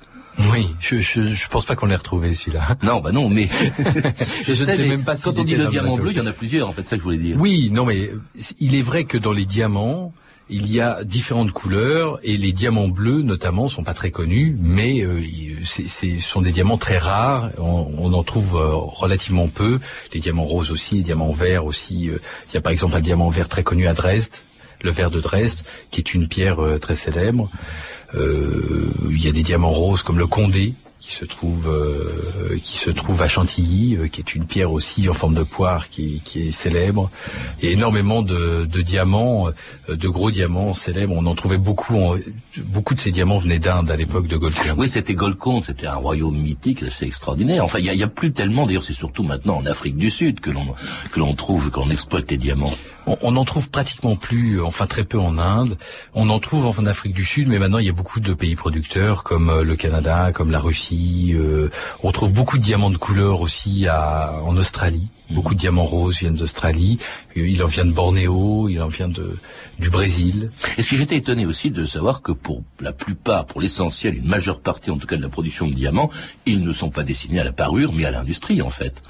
Oui, 0.52 0.68
je, 0.80 1.00
je, 1.00 1.28
je 1.28 1.48
pense 1.48 1.64
pas 1.64 1.76
qu'on 1.76 1.86
l'ait 1.86 1.96
retrouvé 1.96 2.34
celui-là. 2.34 2.76
Non, 2.82 3.00
bah 3.00 3.12
non, 3.12 3.28
mais 3.28 3.48
je, 4.44 4.50
ne 4.50 4.54
sais, 4.54 4.88
même 4.88 5.04
pas. 5.04 5.16
quand 5.16 5.38
on 5.38 5.44
dit 5.44 5.56
le 5.56 5.66
diamant 5.66 5.96
bleu, 5.96 6.10
il 6.10 6.16
y 6.18 6.20
en 6.20 6.26
a 6.26 6.32
plusieurs. 6.32 6.68
En 6.68 6.72
fait, 6.72 6.82
c'est 6.82 6.90
ça 6.90 6.96
que 6.96 7.00
je 7.00 7.04
voulais 7.04 7.18
dire. 7.18 7.36
Oui, 7.38 7.70
non, 7.72 7.86
mais 7.86 8.10
il 8.60 8.74
est 8.74 8.82
vrai 8.82 9.04
que 9.04 9.18
dans 9.18 9.32
les 9.32 9.46
diamants, 9.46 10.12
il 10.48 10.70
y 10.72 10.80
a 10.80 11.02
différentes 11.04 11.50
couleurs 11.50 12.20
et 12.22 12.36
les 12.36 12.52
diamants 12.52 12.88
bleus 12.88 13.22
notamment 13.22 13.68
sont 13.68 13.82
pas 13.82 13.94
très 13.94 14.10
connus, 14.10 14.56
mais 14.60 15.02
euh, 15.02 15.20
ce 15.64 16.20
sont 16.20 16.40
des 16.40 16.52
diamants 16.52 16.78
très 16.78 16.98
rares. 16.98 17.50
On, 17.58 18.12
en 18.12 18.22
trouve 18.22 18.56
euh, 18.56 18.70
relativement 18.72 19.48
peu. 19.48 19.80
Les 20.14 20.20
diamants 20.20 20.44
roses 20.44 20.70
aussi, 20.70 20.96
les 20.96 21.02
diamants 21.02 21.32
verts 21.32 21.66
aussi. 21.66 22.08
Euh, 22.08 22.18
il 22.50 22.54
y 22.54 22.56
a 22.56 22.60
par 22.60 22.72
exemple 22.72 22.94
un 22.94 23.00
diamant 23.00 23.28
vert 23.28 23.48
très 23.48 23.64
connu 23.64 23.88
à 23.88 23.94
Dresde, 23.94 24.36
le 24.82 24.90
verre 24.90 25.10
de 25.10 25.20
Dresde, 25.20 25.64
qui 25.90 26.00
est 26.00 26.14
une 26.14 26.28
pierre 26.28 26.58
très 26.80 26.94
célèbre. 26.94 27.50
il 28.14 29.22
y 29.22 29.28
a 29.28 29.32
des 29.32 29.42
diamants 29.42 29.70
roses 29.70 30.02
comme 30.02 30.18
le 30.18 30.26
Condé, 30.26 30.74
qui 30.98 31.12
se 31.12 31.24
trouve 31.24 31.68
euh, 31.68 32.58
qui 32.62 32.78
se 32.78 32.90
trouve 32.90 33.20
à 33.22 33.28
Chantilly, 33.28 33.96
euh, 33.96 34.08
qui 34.08 34.20
est 34.20 34.34
une 34.34 34.46
pierre 34.46 34.72
aussi 34.72 35.08
en 35.08 35.14
forme 35.14 35.34
de 35.34 35.42
poire 35.42 35.88
qui, 35.88 36.22
qui 36.24 36.48
est 36.48 36.50
célèbre. 36.50 37.10
Il 37.60 37.66
y 37.66 37.68
a 37.68 37.72
énormément 37.72 38.22
de, 38.22 38.64
de 38.64 38.82
diamants, 38.82 39.48
euh, 39.88 39.96
de 39.96 40.08
gros 40.08 40.30
diamants 40.30 40.72
célèbres. 40.74 41.14
On 41.16 41.26
en 41.26 41.34
trouvait 41.34 41.58
beaucoup. 41.58 41.94
En, 41.94 42.16
beaucoup 42.58 42.94
de 42.94 42.98
ces 42.98 43.12
diamants 43.12 43.38
venaient 43.38 43.58
d'Inde 43.58 43.90
à 43.90 43.96
l'époque 43.96 44.26
de 44.26 44.36
Golconde. 44.36 44.74
Oui, 44.78 44.88
c'était 44.88 45.14
Golconde, 45.14 45.64
c'était 45.64 45.86
un 45.86 45.96
royaume 45.96 46.36
mythique, 46.36 46.84
c'est 46.90 47.06
extraordinaire. 47.06 47.62
Enfin, 47.64 47.78
il 47.78 47.84
y 47.84 47.90
a, 47.90 47.94
y 47.94 48.02
a, 48.02 48.08
plus 48.08 48.32
tellement. 48.32 48.66
D'ailleurs, 48.66 48.82
c'est 48.82 48.92
surtout 48.92 49.22
maintenant 49.22 49.58
en 49.58 49.66
Afrique 49.66 49.96
du 49.96 50.10
Sud 50.10 50.40
que 50.40 50.50
l'on 50.50 50.74
que 51.12 51.20
l'on 51.20 51.34
trouve, 51.34 51.70
que 51.70 51.78
l'on 51.78 51.90
exploite 51.90 52.30
les 52.30 52.38
diamants. 52.38 52.74
On 53.22 53.32
n'en 53.32 53.44
trouve 53.44 53.70
pratiquement 53.70 54.16
plus, 54.16 54.60
enfin 54.60 54.86
très 54.86 55.04
peu 55.04 55.18
en 55.18 55.38
Inde. 55.38 55.78
On 56.14 56.28
en 56.28 56.40
trouve 56.40 56.66
en 56.66 56.86
Afrique 56.86 57.14
du 57.14 57.24
Sud, 57.24 57.48
mais 57.48 57.58
maintenant 57.58 57.78
il 57.78 57.86
y 57.86 57.90
a 57.90 57.92
beaucoup 57.92 58.20
de 58.20 58.34
pays 58.34 58.56
producteurs 58.56 59.22
comme 59.22 59.60
le 59.60 59.76
Canada, 59.76 60.32
comme 60.32 60.50
la 60.50 60.60
Russie 60.60 61.34
euh, 61.34 61.70
on 62.02 62.12
trouve 62.12 62.32
beaucoup 62.32 62.58
de 62.58 62.62
diamants 62.62 62.90
de 62.90 62.96
couleur 62.96 63.40
aussi 63.40 63.86
à, 63.86 64.42
en 64.44 64.56
Australie. 64.56 65.08
Beaucoup 65.30 65.54
de 65.54 65.58
diamants 65.58 65.84
roses 65.84 66.18
viennent 66.18 66.36
d'Australie. 66.36 66.98
Euh, 67.36 67.48
il 67.48 67.62
en 67.62 67.66
vient 67.66 67.84
de 67.84 67.92
Bornéo, 67.92 68.68
il 68.68 68.80
en 68.80 68.88
vient 68.88 69.08
de, 69.08 69.38
du 69.78 69.90
Brésil. 69.90 70.50
Et 70.78 70.82
ce 70.82 70.90
que 70.90 70.96
j'étais 70.96 71.16
étonné 71.16 71.46
aussi 71.46 71.70
de 71.70 71.84
savoir 71.84 72.22
que 72.22 72.32
pour 72.32 72.62
la 72.80 72.92
plupart, 72.92 73.46
pour 73.46 73.60
l'essentiel, 73.60 74.16
une 74.16 74.28
majeure 74.28 74.60
partie 74.60 74.90
en 74.90 74.98
tout 74.98 75.06
cas 75.06 75.16
de 75.16 75.22
la 75.22 75.28
production 75.28 75.66
de 75.66 75.74
diamants, 75.74 76.10
ils 76.44 76.62
ne 76.62 76.72
sont 76.72 76.90
pas 76.90 77.02
destinés 77.02 77.40
à 77.40 77.44
la 77.44 77.52
parure, 77.52 77.92
mais 77.92 78.04
à 78.04 78.10
l'industrie 78.10 78.62
en 78.62 78.70
fait. 78.70 79.02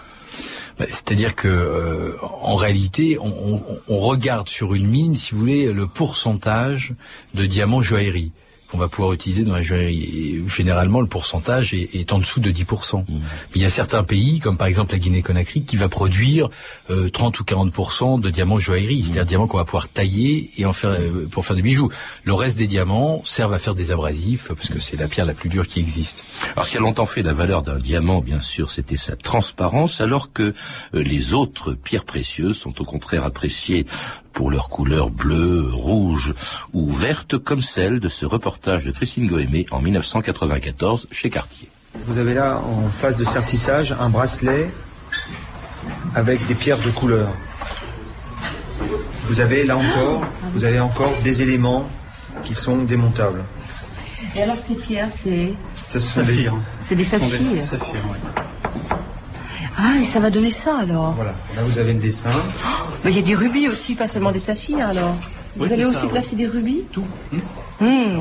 Bah, 0.79 0.85
c'est-à-dire 0.89 1.35
que 1.35 1.49
euh, 1.49 2.17
en 2.23 2.57
réalité, 2.57 3.19
on, 3.19 3.63
on, 3.89 3.99
regarde 3.99 4.49
sur 4.49 4.75
une 4.75 4.89
mine, 4.89 5.17
si 5.17 5.33
vous 5.33 5.41
voulez, 5.41 5.73
le 5.73 5.87
pourcentage 5.87 6.93
de 7.35 7.47
diamants 7.47 7.83
joaillerie 7.83 8.33
qu'on 8.71 8.79
va 8.79 8.89
pouvoir 8.89 9.13
utiliser 9.13 9.45
dans 9.45 9.55
la 9.55 9.63
joaillerie. 9.63 10.03
Et 10.03 10.49
généralement, 10.49 11.01
le 11.01 11.07
pourcentage 11.07 11.75
est, 11.75 12.13
en 12.13 12.19
dessous 12.19 12.41
de 12.41 12.51
10%. 12.51 13.01
Mmh. 13.01 13.05
Mais 13.09 13.21
il 13.57 13.63
y 13.63 13.65
a 13.65 13.71
certains 13.71 14.05
pays, 14.05 14.41
comme 14.41 14.57
par 14.57 14.67
exemple 14.67 14.93
la 14.93 14.99
Guinée-Conakry, 14.99 15.63
qui 15.63 15.77
va 15.77 15.89
produire 15.89 16.49
30 16.89 16.91
euh, 16.91 17.41
ou 17.41 17.45
40% 17.45 18.21
de 18.21 18.31
diamants 18.31 18.59
joaillerie, 18.59 19.03
c'est-à-dire 19.03 19.23
mmh. 19.23 19.27
diamants 19.27 19.47
qu'on 19.49 19.59
va 19.59 19.65
pouvoir 19.65 19.89
tailler 19.89 20.51
et 20.57 20.65
en 20.65 20.73
faire 20.73 20.91
euh, 20.91 21.27
pour 21.31 21.47
faire 21.47 21.57
des 21.57 21.63
bijoux. 21.63 21.91
Le 22.25 22.35
reste 22.35 22.59
des 22.59 22.67
diamants 22.67 23.23
servent 23.25 23.55
à 23.55 23.59
faire 23.59 23.75
des 23.75 23.93
abrasifs 23.93 24.49
parce 24.49 24.69
que 24.69 24.79
c'est 24.79 24.97
la 24.97 25.09
pierre 25.09 25.27
la 25.27 25.35
plus 25.35 25.49
dure 25.49 25.67
qui 25.67 25.81
existe. 25.81 26.25
Alors 26.53 26.65
ce 26.65 26.71
qui 26.71 26.77
a 26.77 26.81
longtemps 26.81 27.07
fait 27.07 27.23
la 27.23 27.33
valeur 27.33 27.63
d'un 27.63 27.79
diamant, 27.79 28.21
bien 28.21 28.41
sûr, 28.41 28.71
c'était 28.71 28.97
sa 28.97 29.17
transparence, 29.17 30.01
alors 30.01 30.33
que 30.33 30.43
euh, 30.95 31.03
les 31.03 31.35
autres 31.35 31.75
pierres 31.75 32.05
précieuses 32.05 32.57
sont 32.57 32.81
au 32.81 32.85
contraire 32.85 33.25
appréciées 33.25 33.87
pour 34.37 34.51
leur 34.51 34.69
couleur 34.69 35.09
bleue, 35.09 35.71
rouge 35.73 36.35
ou 36.75 36.91
verte 36.91 37.39
comme 37.39 37.63
celle 37.63 38.01
de 38.01 38.09
ce 38.09 38.27
reportage 38.27 38.85
de 38.85 38.91
Christine 38.91 39.27
Goémé 39.27 39.65
en 39.71 39.81
1994 39.81 41.09
chez 41.11 41.31
Cartier. 41.31 41.71
Vous 42.05 42.19
avez 42.19 42.35
là 42.35 42.61
en 42.61 42.91
phase 42.91 43.17
de 43.17 43.25
sertissage 43.25 43.97
un 43.99 44.11
bracelet 44.11 44.71
avec 46.15 46.47
des 46.47 46.55
pierres 46.55 46.79
de 46.81 46.91
couleur. 46.91 47.29
Vous 49.29 49.41
avez 49.41 49.65
là 49.65 49.79
encore, 49.79 50.23
vous 50.53 50.65
avez 50.65 50.81
encore 50.81 51.15
des 51.25 51.41
éléments 51.41 51.89
qui 52.45 52.55
sont 52.55 52.83
démontables. 52.85 53.43
Et 54.37 54.43
alors 54.43 54.59
ces 54.59 54.75
pierres, 54.75 55.11
c'est 55.11 55.55
Ce 55.89 55.99
sont 55.99 56.23
des... 56.23 56.51
C'est 56.83 56.95
des 56.95 57.05
saphirs. 57.05 57.41
Ah, 59.79 59.99
et 60.01 60.05
ça 60.05 60.21
va 60.21 60.31
donner 60.31 60.51
ça 60.51 60.79
alors. 60.79 61.13
Voilà, 61.15 61.35
là 61.55 61.63
vous 61.63 61.79
avez 61.79 61.93
le 61.93 62.01
dessin. 62.01 62.31
Mais 63.05 63.11
il 63.11 63.17
y 63.17 63.21
a 63.21 63.23
des 63.23 63.35
rubis 63.35 63.69
aussi, 63.69 63.95
pas 63.95 64.09
seulement 64.09 64.33
des 64.33 64.39
saphirs 64.39 64.89
alors. 64.89 65.17
vous 65.57 65.73
allez 65.73 65.85
aussi 65.85 66.07
placer 66.07 66.37
des 66.37 66.47
rubis 66.47 66.85
Tout. 66.93 67.05
Hmm. 67.81 68.21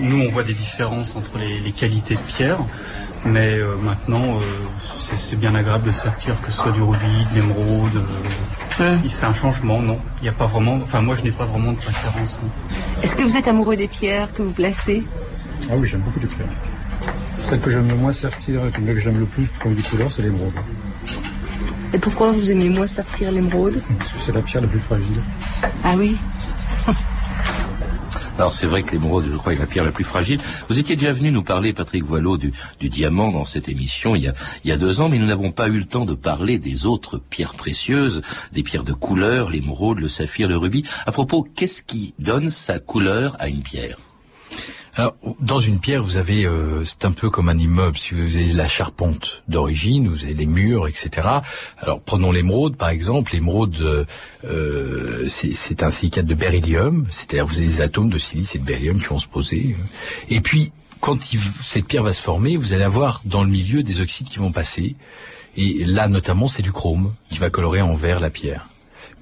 Nous, 0.00 0.22
on 0.22 0.28
voit 0.28 0.44
des 0.44 0.54
différences 0.54 1.16
entre 1.16 1.32
les, 1.38 1.72
qualités 1.72 2.14
de 2.14 2.20
pierre, 2.20 2.58
mais 3.24 3.54
euh, 3.54 3.74
maintenant, 3.76 4.36
euh, 4.36 5.16
c'est 5.16 5.38
bien 5.38 5.54
agréable 5.54 5.88
de 5.88 5.92
sortir 5.92 6.40
que 6.40 6.52
ce 6.52 6.58
soit 6.58 6.72
du 6.72 6.82
rubis, 6.82 7.26
de 7.32 7.40
l'émeraude. 7.40 8.04
Euh, 8.80 8.96
si 9.02 9.08
c'est 9.08 9.26
un 9.26 9.32
changement, 9.32 9.80
non. 9.80 9.98
Il 10.20 10.24
n'y 10.24 10.28
a 10.28 10.32
pas 10.32 10.46
vraiment. 10.46 10.76
Enfin, 10.76 11.00
moi, 11.00 11.16
je 11.16 11.24
n'ai 11.24 11.32
pas 11.32 11.46
vraiment 11.46 11.72
de 11.72 11.78
préférence. 11.78 12.38
Hein. 12.44 12.48
Est-ce 13.02 13.16
que 13.16 13.22
vous 13.22 13.36
êtes 13.36 13.48
amoureux 13.48 13.76
des 13.76 13.88
pierres 13.88 14.32
que 14.32 14.42
vous 14.42 14.52
placez? 14.52 15.04
Ah 15.68 15.74
oui, 15.76 15.88
j'aime 15.88 16.02
beaucoup 16.02 16.20
les 16.20 16.26
pierres. 16.26 16.46
Celle 17.48 17.60
que 17.60 17.70
j'aime 17.70 17.88
le 17.88 17.94
moins 17.96 18.12
sortir, 18.12 18.60
celle 18.74 18.84
que 18.84 19.00
j'aime 19.00 19.18
le 19.18 19.24
plus 19.24 19.48
pour 19.48 19.70
les 19.70 19.80
couleurs, 19.80 20.12
c'est 20.12 20.20
l'émeraude. 20.20 20.52
Et 21.94 21.98
pourquoi 21.98 22.30
vous 22.30 22.50
aimez 22.50 22.68
moins 22.68 22.86
sortir 22.86 23.32
l'émeraude? 23.32 23.80
Parce 23.96 24.12
que 24.12 24.18
c'est 24.18 24.32
la 24.32 24.42
pierre 24.42 24.60
la 24.60 24.68
plus 24.68 24.78
fragile. 24.78 25.22
Ah 25.82 25.94
oui? 25.96 26.18
Alors 28.36 28.52
c'est 28.52 28.66
vrai 28.66 28.82
que 28.82 28.92
l'émeraude, 28.92 29.24
je 29.32 29.36
crois, 29.38 29.54
est 29.54 29.58
la 29.58 29.64
pierre 29.64 29.86
la 29.86 29.92
plus 29.92 30.04
fragile. 30.04 30.38
Vous 30.68 30.78
étiez 30.78 30.94
déjà 30.94 31.14
venu 31.14 31.30
nous 31.30 31.42
parler, 31.42 31.72
Patrick 31.72 32.04
Voileau, 32.04 32.36
du, 32.36 32.52
diamant 32.82 33.32
dans 33.32 33.46
cette 33.46 33.70
émission 33.70 34.14
il 34.14 34.24
y, 34.24 34.28
a, 34.28 34.34
il 34.64 34.68
y 34.68 34.72
a 34.72 34.76
deux 34.76 35.00
ans, 35.00 35.08
mais 35.08 35.18
nous 35.18 35.26
n'avons 35.26 35.50
pas 35.50 35.68
eu 35.68 35.78
le 35.78 35.86
temps 35.86 36.04
de 36.04 36.14
parler 36.14 36.58
des 36.58 36.84
autres 36.84 37.16
pierres 37.16 37.54
précieuses, 37.54 38.20
des 38.52 38.62
pierres 38.62 38.84
de 38.84 38.92
couleur, 38.92 39.48
l'émeraude, 39.48 40.00
le 40.00 40.08
saphir, 40.08 40.48
le 40.48 40.58
rubis. 40.58 40.84
À 41.06 41.12
propos, 41.12 41.48
qu'est-ce 41.56 41.82
qui 41.82 42.12
donne 42.18 42.50
sa 42.50 42.78
couleur 42.78 43.36
à 43.38 43.48
une 43.48 43.62
pierre? 43.62 43.96
Alors, 44.98 45.14
dans 45.38 45.60
une 45.60 45.78
pierre, 45.78 46.02
vous 46.02 46.16
avez, 46.16 46.44
euh, 46.44 46.82
c'est 46.82 47.04
un 47.04 47.12
peu 47.12 47.30
comme 47.30 47.48
un 47.48 47.56
immeuble. 47.56 47.96
Si 47.96 48.14
vous 48.14 48.36
avez 48.36 48.52
la 48.52 48.66
charpente 48.66 49.44
d'origine, 49.46 50.08
vous 50.08 50.24
avez 50.24 50.34
les 50.34 50.44
murs, 50.44 50.88
etc. 50.88 51.28
Alors, 51.78 52.00
prenons 52.00 52.32
l'émeraude, 52.32 52.76
par 52.76 52.88
exemple. 52.88 53.32
L'émeraude, 53.32 53.76
euh, 53.80 54.04
euh 54.42 55.28
c'est 55.28 55.84
un 55.84 55.90
silicate 55.90 56.26
de 56.26 56.34
beryllium, 56.34 57.06
c'est-à-dire 57.10 57.46
vous 57.46 57.58
avez 57.58 57.66
des 57.66 57.80
atomes 57.80 58.10
de 58.10 58.18
silice 58.18 58.56
et 58.56 58.58
de 58.58 58.64
beryllium 58.64 58.98
qui 58.98 59.06
vont 59.06 59.18
se 59.18 59.28
poser. 59.28 59.76
Et 60.30 60.40
puis, 60.40 60.72
quand 60.98 61.16
cette 61.62 61.86
pierre 61.86 62.02
va 62.02 62.12
se 62.12 62.20
former, 62.20 62.56
vous 62.56 62.72
allez 62.72 62.82
avoir 62.82 63.22
dans 63.24 63.44
le 63.44 63.50
milieu 63.50 63.84
des 63.84 64.00
oxydes 64.00 64.28
qui 64.28 64.40
vont 64.40 64.50
passer. 64.50 64.96
Et 65.56 65.84
là, 65.84 66.08
notamment, 66.08 66.48
c'est 66.48 66.62
du 66.62 66.72
chrome 66.72 67.14
qui 67.30 67.38
va 67.38 67.50
colorer 67.50 67.82
en 67.82 67.94
vert 67.94 68.18
la 68.18 68.30
pierre. 68.30 68.68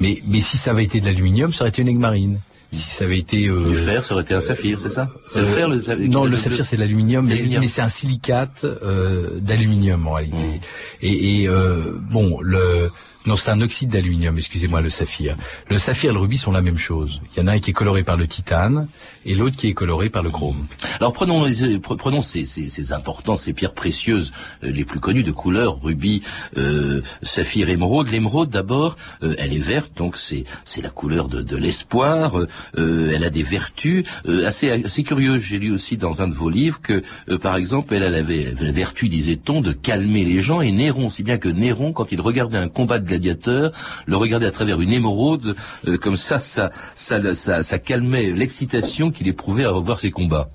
Mais, 0.01 0.23
mais 0.27 0.41
si 0.41 0.57
ça 0.57 0.71
avait 0.71 0.85
été 0.85 1.01
de 1.01 1.05
l'aluminium, 1.05 1.53
ça 1.53 1.65
aurait 1.65 1.69
été 1.69 1.83
une 1.83 1.99
marine. 1.99 2.39
Si 2.77 2.91
ça 2.91 3.05
avait 3.05 3.19
été 3.19 3.49
euh, 3.49 3.71
du 3.71 3.77
fer, 3.77 4.05
ça 4.05 4.15
aurait 4.15 4.23
été 4.23 4.35
un 4.35 4.41
saphir, 4.41 4.79
c'est 4.79 4.91
ça 4.91 5.09
C'est 5.29 5.41
le 5.41 5.47
fer, 5.47 5.69
le 5.69 5.81
saphir 5.81 6.09
Non, 6.09 6.25
le 6.25 6.37
saphir 6.37 6.65
c'est 6.65 6.77
l'aluminium, 6.77 7.27
mais, 7.27 7.67
c'est 7.67 7.83
un 7.83 7.89
silicate 7.89 8.65
euh, 8.65 9.41
d'aluminium 9.41 10.07
en 10.07 10.13
réalité. 10.13 10.37
Mmh. 10.37 10.61
Et, 11.03 11.43
et 11.43 11.49
euh, 11.49 11.99
bon, 12.11 12.41
le 12.41 12.91
non, 13.27 13.35
c'est 13.35 13.51
un 13.51 13.61
oxyde 13.61 13.91
d'aluminium, 13.91 14.39
excusez-moi, 14.39 14.81
le 14.81 14.89
saphir. 14.89 15.37
Le 15.69 15.79
saphir 15.79 16.11
et 16.11 16.13
le 16.13 16.21
rubis 16.21 16.39
sont 16.39 16.53
la 16.53 16.63
même 16.63 16.79
chose. 16.79 17.21
Il 17.33 17.41
y 17.41 17.43
en 17.43 17.49
a 17.49 17.53
un 17.55 17.59
qui 17.59 17.71
est 17.71 17.75
coloré 17.75 18.05
par 18.05 18.17
le 18.17 18.29
titane 18.29 18.87
et 19.27 19.35
l'autre 19.35 19.57
qui 19.57 19.69
est 19.69 19.75
coloré 19.75 20.09
par 20.09 20.23
le 20.23 20.31
chrome. 20.31 20.67
Alors 21.01 21.13
prenons, 21.13 21.47
prenons 21.81 22.23
ces, 22.23 22.47
ces, 22.47 22.69
ces 22.69 22.93
importants, 22.93 23.37
ces 23.37 23.53
pierres 23.53 23.75
précieuses 23.75 24.33
euh, 24.65 24.71
les 24.71 24.85
plus 24.85 25.01
connues 25.01 25.25
de 25.25 25.33
couleur, 25.33 25.83
rubis, 25.83 26.23
euh, 26.57 27.03
saphir, 27.23 27.69
émeraude. 27.69 28.09
L'émeraude 28.09 28.51
d'abord, 28.51 28.97
euh, 29.23 29.35
elle 29.39 29.53
est 29.53 29.59
verte, 29.59 29.91
donc 29.97 30.17
c'est 30.17 30.45
la 30.81 30.91
couleur 30.91 31.29
de, 31.29 31.43
de 31.43 31.57
l'espoir. 31.57 32.33
elle 32.77 33.25
a 33.25 33.31
des 33.31 33.43
vertus 33.43 34.05
assez 34.47 34.71
assez 34.71 35.03
curieuses. 35.03 35.43
J'ai 35.43 35.59
lu 35.59 35.73
aussi 35.73 35.97
dans 35.97 36.23
un 36.23 36.29
de 36.29 36.35
vos 36.35 36.51
livres 36.51 36.81
que, 36.81 37.03
par 37.37 37.57
exemple, 37.57 37.95
elle, 37.95 38.03
avait 38.15 38.55
la 38.61 38.71
vertu, 38.71 39.09
disait-on, 39.09 39.61
de 39.61 39.73
calmer 39.73 40.25
les 40.25 40.43
gens. 40.43 40.61
Et 40.61 40.71
Néron, 40.71 41.09
si 41.09 41.23
bien 41.23 41.39
que 41.39 41.49
Néron, 41.49 41.93
quand 41.93 42.13
il 42.13 42.21
regardait 42.21 42.59
un 42.59 42.69
combat 42.69 42.99
de 42.99 43.07
gladiateur, 43.07 43.73
le 44.07 44.17
regarder 44.17 44.47
à 44.47 44.51
travers 44.51 44.81
une 44.81 44.93
émeraude, 44.93 45.57
euh, 45.89 45.97
comme 45.97 46.17
ça, 46.17 46.39
ça, 46.39 46.71
ça, 46.95 47.35
ça, 47.35 47.63
ça 47.63 47.79
calmait 47.79 48.31
l'excitation 48.31 49.11
qu'il 49.17 49.29
éprouvait 49.29 49.65
à 49.65 49.71
revoir 49.71 49.99
ses 49.99 50.11
combats. 50.11 50.49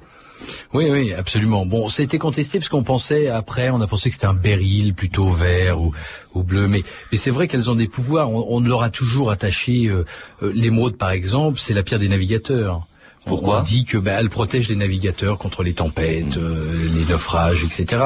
Oui, 0.73 0.87
oui, 0.89 1.13
absolument. 1.13 1.65
Bon, 1.65 1.89
c'était 1.89 2.17
contesté 2.17 2.59
parce 2.59 2.69
qu'on 2.69 2.83
pensait 2.83 3.27
après, 3.27 3.69
on 3.69 3.81
a 3.81 3.87
pensé 3.87 4.09
que 4.09 4.15
c'était 4.15 4.27
un 4.27 4.33
béryl 4.33 4.93
plutôt 4.93 5.29
vert 5.29 5.81
ou, 5.81 5.93
ou 6.33 6.43
bleu, 6.43 6.67
mais, 6.67 6.83
mais 7.11 7.17
c'est 7.17 7.31
vrai 7.31 7.47
qu'elles 7.47 7.69
ont 7.69 7.75
des 7.75 7.87
pouvoirs. 7.87 8.29
On, 8.29 8.45
on 8.49 8.59
leur 8.61 8.83
a 8.83 8.89
toujours 8.89 9.31
attaché 9.31 9.87
euh, 9.87 10.05
euh, 10.43 10.51
l'émeraude, 10.53 10.97
par 10.97 11.11
exemple, 11.11 11.59
c'est 11.59 11.73
la 11.73 11.83
pierre 11.83 11.99
des 11.99 12.09
navigateurs. 12.09 12.87
Pourquoi 13.25 13.59
On 13.59 13.61
dit 13.61 13.85
que 13.85 13.99
bah, 13.99 14.13
elle 14.19 14.31
protège 14.31 14.67
les 14.67 14.75
navigateurs 14.75 15.37
contre 15.37 15.61
les 15.61 15.73
tempêtes, 15.73 16.37
euh, 16.37 16.89
les 16.91 17.05
naufrages, 17.05 17.63
etc. 17.63 18.03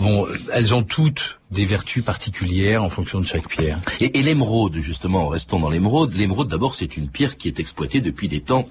Bon, 0.00 0.26
elles 0.54 0.74
ont 0.74 0.82
toutes 0.82 1.38
des 1.50 1.66
vertus 1.66 2.02
particulières 2.02 2.82
en 2.82 2.88
fonction 2.88 3.20
de 3.20 3.26
chaque 3.26 3.46
pierre. 3.46 3.78
Et, 4.00 4.18
et 4.18 4.22
l'émeraude, 4.22 4.76
justement, 4.76 5.28
restons 5.28 5.60
dans 5.60 5.68
l'émeraude. 5.68 6.14
L'émeraude, 6.14 6.48
d'abord, 6.48 6.74
c'est 6.74 6.96
une 6.96 7.10
pierre 7.10 7.36
qui 7.36 7.48
est 7.48 7.60
exploitée 7.60 8.00
depuis 8.00 8.28
des 8.28 8.40
temps 8.40 8.66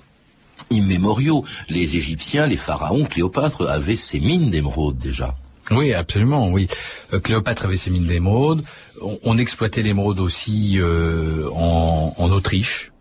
immémoriaux. 0.69 1.45
Les 1.69 1.97
Égyptiens, 1.97 2.47
les 2.47 2.57
pharaons, 2.57 3.05
Cléopâtre 3.05 3.67
avaient 3.69 3.95
ces 3.95 4.19
mines 4.19 4.49
d'émeraude 4.49 4.97
déjà. 4.97 5.35
Oui, 5.71 5.93
absolument, 5.93 6.49
oui. 6.49 6.67
Euh, 7.13 7.19
Cléopâtre 7.19 7.65
avait 7.65 7.77
ses 7.77 7.89
mines 7.89 8.05
d'émeraude. 8.05 8.63
On, 9.01 9.17
on 9.23 9.37
exploitait 9.37 9.81
l'émeraude 9.81 10.19
aussi 10.19 10.77
euh, 10.77 11.47
en, 11.53 12.13
en 12.17 12.31
Autriche. 12.31 12.91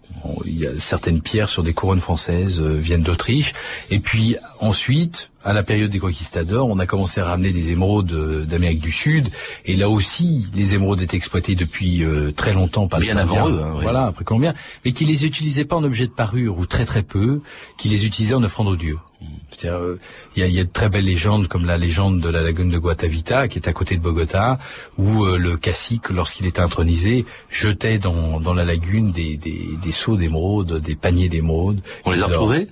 Il 0.45 0.59
y 0.59 0.67
a 0.69 0.79
certaines 0.79 1.21
pierres 1.21 1.49
sur 1.49 1.65
des 1.65 1.73
couronnes 1.73 2.01
françaises 2.01 2.61
euh, 2.61 2.77
viennent 2.77 3.03
d'Autriche. 3.03 3.53
Et 3.91 3.99
puis 3.99 4.37
ensuite, 4.61 5.32
à 5.45 5.53
la 5.53 5.63
période 5.63 5.91
des 5.91 5.99
conquistadors, 5.99 6.69
on 6.69 6.79
a 6.79 6.87
commencé 6.87 7.21
à 7.21 7.27
ramener 7.27 7.51
des 7.51 7.71
émeraudes 7.71 8.13
euh, 8.13 8.45
d'Amérique 8.45 8.81
du 8.81 8.93
Sud. 8.93 9.29
Et 9.65 9.77
là 9.77 9.89
aussi, 9.89 10.47
les 10.55 10.75
émeraudes 10.75 11.01
étaient 11.01 11.17
exploitées 11.17 11.55
depuis 11.55 12.05
euh, 12.05 12.33
très 12.33 12.53
longtemps 12.53 12.89
par 12.89 13.01
Bien 13.01 13.15
les 13.15 13.21
avant 13.21 13.49
eux, 13.49 13.61
hein, 13.63 13.73
oui. 13.77 13.83
Voilà, 13.83 14.07
après 14.07 14.25
combien 14.25 14.55
Mais 14.85 14.93
qui 14.93 15.05
les 15.05 15.25
utilisaient 15.25 15.65
pas 15.65 15.77
en 15.77 15.85
objet 15.85 16.07
de 16.07 16.13
parure 16.13 16.59
ou 16.59 16.67
très 16.67 16.85
très 16.85 17.03
peu, 17.03 17.41
qui 17.77 17.89
les 17.89 18.07
utilisaient 18.07 18.35
en 18.35 18.43
offrande 18.43 18.69
aux 18.69 18.77
dieux. 18.77 18.99
Euh, 19.65 19.97
il 20.35 20.43
y, 20.43 20.45
a, 20.45 20.49
y 20.49 20.59
a 20.59 20.65
de 20.65 20.69
très 20.69 20.89
belles 20.89 21.05
légendes 21.05 21.47
comme 21.47 21.65
la 21.65 21.79
légende 21.79 22.21
de 22.21 22.29
la 22.29 22.43
lagune 22.43 22.71
de 22.71 22.79
Guatavita, 22.79 23.47
qui 23.47 23.59
est 23.59 23.69
à 23.69 23.73
côté 23.73 23.97
de 23.97 24.03
Bogota, 24.03 24.59
où 24.99 25.25
euh, 25.25 25.39
le 25.39 25.57
cacique, 25.57 26.11
lorsqu'il 26.11 26.47
était 26.47 26.61
intronisé, 26.61 27.25
jetait 27.49 27.99
dans, 27.99 28.41
dans 28.41 28.55
la 28.55 28.65
lagune 28.65 29.13
des, 29.13 29.37
des, 29.37 29.69
des 29.81 29.93
seaux 29.93 30.17
d'émeraude, 30.17 30.79
des 30.81 30.97
paniers 30.97 31.29
d'émeraude. 31.29 31.81
On 32.05 32.11
les 32.11 32.23
a 32.23 32.27
retrouvés? 32.27 32.67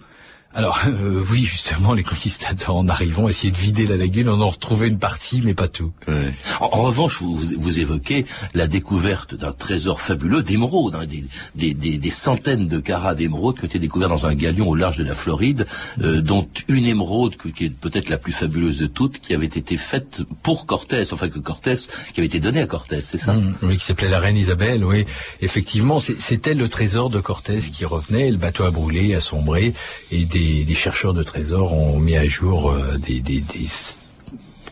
Alors 0.52 0.80
euh, 0.86 1.22
oui, 1.30 1.44
justement, 1.44 1.94
les 1.94 2.02
conquistadors 2.02 2.76
en 2.76 2.88
arrivant, 2.88 3.28
essayaient 3.28 3.52
de 3.52 3.56
vider 3.56 3.86
la 3.86 3.96
lagune, 3.96 4.28
on 4.28 4.40
en 4.40 4.48
retrouvait 4.48 4.88
une 4.88 4.98
partie, 4.98 5.42
mais 5.44 5.54
pas 5.54 5.68
tout. 5.68 5.92
Ouais. 6.08 6.34
En, 6.60 6.66
en 6.66 6.82
revanche, 6.82 7.18
vous, 7.20 7.36
vous, 7.36 7.78
évoquez 7.78 8.26
la 8.54 8.66
découverte 8.66 9.34
d'un 9.34 9.52
trésor 9.52 10.00
fabuleux 10.00 10.42
d'émeraudes, 10.42 10.96
hein, 10.96 11.06
des, 11.06 11.24
des, 11.54 11.74
des, 11.74 11.98
des 11.98 12.10
centaines 12.10 12.66
de 12.66 12.80
carats 12.80 13.14
d'émeraudes 13.14 13.58
qui 13.58 13.64
ont 13.64 13.68
été 13.68 13.78
découverts 13.78 14.08
dans 14.08 14.26
un 14.26 14.34
galion 14.34 14.68
au 14.68 14.74
large 14.74 14.98
de 14.98 15.04
la 15.04 15.14
Floride, 15.14 15.66
euh, 16.00 16.20
dont 16.20 16.48
une 16.68 16.86
émeraude 16.86 17.36
qui 17.36 17.66
est 17.66 17.70
peut-être 17.70 18.08
la 18.08 18.18
plus 18.18 18.32
fabuleuse 18.32 18.78
de 18.78 18.86
toutes, 18.86 19.20
qui 19.20 19.34
avait 19.34 19.46
été 19.46 19.76
faite 19.76 20.22
pour 20.42 20.66
Cortés, 20.66 21.04
enfin 21.12 21.28
que 21.28 21.38
Cortés, 21.38 21.74
qui 22.12 22.20
avait 22.20 22.26
été 22.26 22.40
donnée 22.40 22.60
à 22.60 22.66
Cortés, 22.66 23.02
c'est 23.02 23.18
ça? 23.18 23.34
Mm, 23.34 23.54
oui, 23.62 23.76
qui 23.76 23.84
s'appelait 23.84 24.08
la 24.08 24.18
reine 24.18 24.36
Isabelle, 24.36 24.84
oui. 24.84 25.06
Effectivement, 25.42 26.00
c'était 26.00 26.54
le 26.54 26.68
trésor 26.68 27.08
de 27.08 27.20
Cortés 27.20 27.58
qui 27.58 27.84
revenait, 27.84 28.30
le 28.30 28.36
bateau 28.36 28.64
a 28.64 28.70
brûlé, 28.70 29.14
a 29.14 29.20
sombré, 29.20 29.74
et 30.10 30.24
des, 30.24 30.39
des 30.40 30.74
chercheurs 30.74 31.14
de 31.14 31.22
trésors 31.22 31.72
ont 31.72 31.98
mis 31.98 32.16
à 32.16 32.26
jour 32.26 32.70
euh, 32.70 32.96
des, 32.98 33.22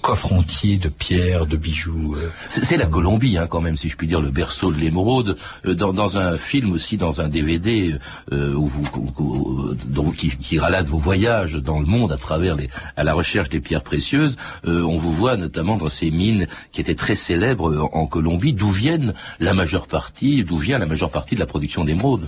entiers 0.03 0.79
de 0.79 0.89
pierres, 0.89 1.47
de 1.47 1.57
bijoux. 1.57 2.15
euh. 2.17 2.29
C'est 2.49 2.77
la 2.77 2.87
Colombie, 2.87 3.37
hein, 3.37 3.47
quand 3.49 3.61
même, 3.61 3.77
si 3.77 3.89
je 3.89 3.97
puis 3.97 4.07
dire, 4.07 4.21
le 4.21 4.31
berceau 4.31 4.73
de 4.73 4.79
l'émeraude. 4.79 5.37
Euh, 5.67 5.75
Dans, 5.75 5.93
dans 5.93 6.19
un 6.19 6.37
film 6.37 6.73
aussi, 6.73 6.97
dans 6.97 7.21
un 7.21 7.29
DVD, 7.29 7.95
euh, 8.33 8.55
où 8.55 8.67
vous, 8.69 8.85
où- 9.19 9.75
où- 10.01 10.13
qui, 10.13 10.31
qui 10.37 10.59
relate 10.59 10.87
vos 10.87 10.99
voyages 10.99 11.55
dans 11.55 11.79
le 11.81 11.87
monde 11.87 12.11
à 12.13 12.17
travers 12.17 12.57
les, 12.57 12.69
à 12.97 13.05
la 13.05 13.13
recherche 13.15 13.49
des 13.51 13.61
pierres 13.61 13.83
précieuses, 13.83 14.37
euh, 14.67 14.83
on 14.83 14.97
vous 14.99 15.13
voit 15.13 15.37
notamment 15.37 15.77
dans 15.77 15.89
ces 15.89 16.11
mines 16.11 16.47
qui 16.73 16.81
étaient 16.81 16.95
très 16.95 17.15
célèbres 17.15 17.89
en 17.93 18.07
Colombie, 18.07 18.53
d'où 18.53 18.71
viennent 18.71 19.15
la 19.41 19.53
majeure 19.55 19.87
partie, 19.87 20.43
d'où 20.45 20.57
vient 20.57 20.79
la 20.79 20.87
majeure 20.87 21.11
partie 21.11 21.35
de 21.35 21.41
la 21.41 21.47
production 21.47 21.85
d'émeraude. 21.85 22.27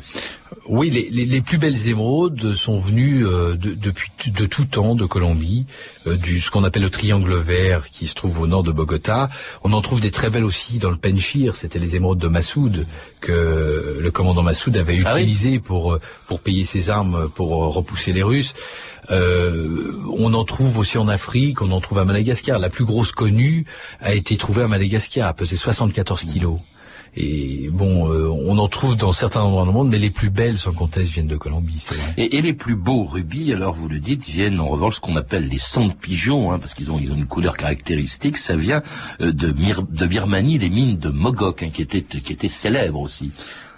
Oui, 0.69 0.91
les, 0.91 1.09
les, 1.11 1.27
les 1.27 1.41
plus 1.41 1.59
belles 1.59 1.89
émeraudes 1.89 2.55
sont 2.55 2.79
venues 2.79 3.21
de, 3.23 3.75
depuis 3.75 4.11
de 4.31 4.47
tout 4.47 4.65
temps 4.65 4.95
de 4.95 5.07
Colombie, 5.07 5.67
du 6.07 6.41
ce 6.41 6.51
qu'on 6.51 6.65
appelle 6.65 6.83
le 6.83 6.91
triangle 6.91 7.37
vert 7.37 7.60
qui 7.91 8.07
se 8.07 8.15
trouve 8.15 8.41
au 8.41 8.47
nord 8.47 8.63
de 8.63 8.73
Bogota. 8.73 9.31
On 9.63 9.73
en 9.73 9.81
trouve 9.81 10.01
des 10.01 10.11
très 10.11 10.31
belles 10.31 10.45
aussi 10.45 10.79
dans 10.79 10.91
le 10.91 10.97
Penchir, 10.97 11.57
c'était 11.57 11.79
les 11.79 11.97
émeraudes 11.97 12.19
de 12.19 12.29
Massoud 12.29 12.87
que 13.21 13.99
le 14.01 14.11
commandant 14.11 14.43
Massoud 14.43 14.77
avait 14.77 14.99
Ah 15.05 15.15
oui 15.15 15.23
utilisé 15.23 15.59
pour 15.59 15.99
pour 16.27 16.41
payer 16.41 16.65
ses 16.65 16.91
armes 16.91 17.29
pour 17.35 17.51
repousser 17.75 18.13
les 18.13 18.23
Russes. 18.23 18.55
Euh, 19.11 19.93
on 20.17 20.35
en 20.35 20.45
trouve 20.45 20.79
aussi 20.79 20.99
en 20.99 21.09
Afrique, 21.09 21.63
on 21.63 21.73
en 21.73 21.81
trouve 21.81 21.99
à 21.99 22.05
Madagascar. 22.05 22.59
La 22.59 22.71
plus 22.71 22.85
grosse 22.85 23.13
connue 23.13 23.65
a 24.01 24.15
été 24.15 24.37
trouvée 24.37 24.63
à 24.63 24.69
Madagascar, 24.69 25.35
pesait 25.35 25.57
74 25.57 26.25
kilos. 26.25 26.59
Et 27.17 27.69
bon, 27.71 28.09
euh, 28.11 28.29
on 28.29 28.59
en 28.59 28.69
trouve 28.69 28.97
dans 28.97 29.13
certains 29.13 29.41
endroits 29.41 29.65
le 29.65 29.73
monde, 29.73 29.89
mais 29.89 29.99
les 29.99 30.11
plus 30.11 30.31
belles, 30.31 30.59
sans 30.59 30.73
conteste, 30.73 31.13
viennent 31.13 31.27
de 31.27 31.37
Colombie. 31.37 31.85
Et, 32.17 32.41
les 32.41 32.53
plus 32.53 32.77
beaux 32.77 33.05
rubis, 33.05 33.53
alors 33.53 33.75
vous 33.75 33.89
le 33.89 33.99
dites, 33.99 34.25
viennent 34.25 34.61
en 34.61 34.69
revanche 34.69 34.97
ce 34.97 35.01
qu'on 35.01 35.17
appelle 35.17 35.49
les 35.49 35.59
sangs 35.59 35.89
de 35.89 35.95
pigeons, 35.95 36.53
hein, 36.53 36.59
parce 36.59 36.75
qu'ils 36.75 36.93
ont, 36.93 36.99
ils 36.99 37.13
ont 37.13 37.17
une 37.17 37.27
couleur 37.27 37.57
caractéristique. 37.57 38.37
Ça 38.37 38.57
vient 38.57 38.83
euh, 39.21 39.33
de, 39.33 39.53
de 39.53 40.07
Birmanie, 40.07 40.59
des 40.59 40.71
mines 40.71 40.99
de 40.99 41.11
Mogok, 41.11 41.63
hein, 41.63 41.71
qui 41.73 41.83
étaient 41.83 42.03
qui 42.03 42.33
étaient 42.33 42.49
célèbres 42.49 43.01
aussi. 43.01 43.33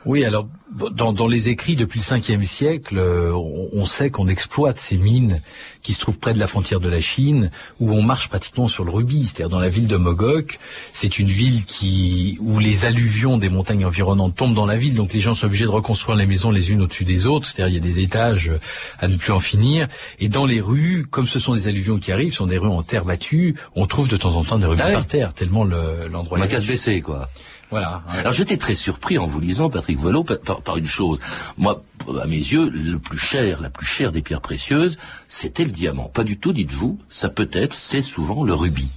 Oui, 0.05 0.25
alors 0.25 0.49
dans, 0.91 1.13
dans 1.13 1.29
les 1.29 1.49
écrits 1.49 1.77
depuis 1.77 2.01
le 2.01 2.05
5e 2.05 2.43
siècle, 2.43 2.97
euh, 2.99 3.31
on, 3.35 3.69
on 3.73 3.85
sait 3.85 4.11
qu'on 4.11 4.27
exploite 4.27 4.81
ces 4.81 4.97
mines 4.97 5.41
qui 5.83 5.93
se 5.93 6.01
trouvent 6.01 6.19
près 6.19 6.33
de 6.35 6.39
la 6.39 6.47
frontière 6.47 6.81
de 6.81 6.89
la 6.89 7.01
Chine, 7.01 7.51
où 7.79 7.93
on 7.93 8.03
marche 8.03 8.29
pratiquement 8.29 8.69
sur 8.69 8.85
le 8.85 8.91
rubis. 8.91 9.27
C'est-à-dire 9.27 9.49
dans 9.51 9.61
la 9.61 9.69
ville 9.69 9.87
de 9.87 9.97
Mogok, 9.97 10.59
c'est 10.93 11.19
une 11.19 11.29
ville 11.29 11.65
qui 11.65 12.39
où 12.41 12.59
les 12.59 12.85
alluvions 12.87 13.37
des 13.39 13.49
montagnes 13.49 13.85
environnantes 13.85 14.35
tombent 14.35 14.55
dans 14.55 14.67
la 14.67 14.77
ville, 14.77 14.95
donc 14.95 15.13
les 15.13 15.21
gens 15.21 15.35
sont 15.35 15.47
obligés 15.47 15.65
de 15.67 15.71
reconstruire 15.71 16.17
les 16.17 16.27
maisons 16.27 16.51
les 16.51 16.71
unes 16.73 16.83
au-dessus 16.83 17.05
des 17.05 17.27
autres. 17.27 17.47
C'est-à-dire 17.47 17.69
il 17.69 17.75
y 17.75 17.89
a 17.89 17.95
des 17.95 18.01
étages 18.03 18.51
à 18.99 19.09
ne 19.09 19.17
plus 19.17 19.33
en 19.33 19.41
finir. 19.41 19.89
Et 20.19 20.29
dans 20.29 20.47
les 20.47 20.61
rues, 20.61 21.07
comme 21.11 21.29
ce 21.29 21.39
sont 21.39 21.55
des 21.55 21.69
alluvions 21.69 21.99
qui 21.99 22.11
arrivent, 22.13 22.33
ce 22.33 22.39
sont 22.39 22.47
des 22.47 22.59
rues 22.59 22.69
en 22.69 22.83
terre 22.83 23.05
battue, 23.05 23.57
on 23.77 23.87
trouve 23.87 24.09
de 24.09 24.17
temps 24.17 24.35
en 24.35 24.43
temps 24.45 24.59
des 24.59 24.67
rubis 24.67 24.83
Ah 24.85 24.91
par 24.93 25.07
terre, 25.07 25.35
tellement 25.35 25.65
le- 25.65 26.09
l'endroit. 26.11 26.39
On 26.39 26.43
a 26.43 26.47
est 26.47 26.49
qu'à 26.49 26.57
se 26.57 26.63
riche. 26.63 26.71
baisser, 26.71 27.01
quoi. 27.03 27.29
Voilà. 27.73 28.03
Alors 28.19 28.33
j'étais 28.33 28.57
très 28.59 28.77
surpris 28.77 29.19
en 29.19 29.27
vous 29.27 29.41
lisant, 29.41 29.69
Patrick 29.71 29.99
Volo, 29.99 30.23
par, 30.23 30.39
par- 30.39 30.61
par 30.63 30.77
une 30.77 30.87
chose. 30.87 31.19
Moi, 31.59 31.83
à 32.23 32.27
mes 32.27 32.37
yeux, 32.37 32.71
le 32.71 32.99
plus 32.99 33.19
cher, 33.19 33.61
la 33.61 33.71
plus 33.71 33.87
chère 33.87 34.13
des 34.13 34.23
pierres 34.23 34.41
précieuses, 34.43 34.99
c'était 35.27 35.65
le 35.65 35.71
diamant. 35.73 36.09
Pas 36.13 36.23
du 36.23 36.39
tout, 36.39 36.53
dites-vous. 36.53 36.99
Ça 37.09 37.29
peut 37.29 37.49
être, 37.53 37.75
c'est 37.75 38.03
souvent 38.03 38.45
le 38.45 38.55
rubis. 38.55 38.91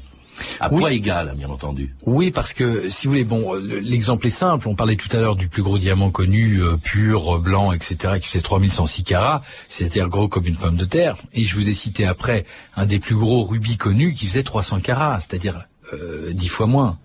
À 0.60 0.70
Oui. 0.74 0.80
poids 0.82 0.92
égal, 0.92 1.34
bien 1.38 1.48
entendu. 1.50 1.96
Oui, 2.06 2.30
parce 2.32 2.52
que 2.52 2.90
si 2.90 3.08
vous 3.08 3.14
voulez, 3.14 3.24
bon, 3.24 3.54
le- 3.54 3.80
l'exemple 3.80 4.28
est 4.28 4.32
simple. 4.32 4.68
On 4.68 4.76
parlait 4.76 4.98
tout 4.98 5.08
à 5.16 5.22
l'heure 5.22 5.38
du 5.38 5.48
plus 5.48 5.64
gros 5.64 5.78
diamant 5.78 6.12
connu, 6.12 6.62
euh, 6.62 6.76
pur, 6.76 7.36
euh, 7.36 7.40
blanc, 7.40 7.72
etc., 7.72 8.16
qui 8.20 8.28
faisait 8.28 8.42
3106 8.42 9.06
carats, 9.06 9.42
c'est-à-dire 9.70 10.10
gros 10.10 10.28
comme 10.28 10.46
une 10.46 10.58
pomme 10.58 10.76
de 10.76 10.84
terre. 10.84 11.16
Et 11.32 11.46
je 11.46 11.56
vous 11.56 11.70
ai 11.70 11.74
cité 11.74 12.06
après 12.06 12.46
un 12.76 12.86
des 12.86 13.00
plus 13.00 13.16
gros 13.16 13.46
rubis 13.46 13.78
connus 13.78 14.14
qui 14.14 14.26
faisait 14.28 14.44
300 14.44 14.82
carats, 14.82 15.22
c'est-à-dire 15.22 15.68
euh, 15.94 16.34
dix 16.34 16.50
fois 16.50 16.66
moins. 16.68 16.98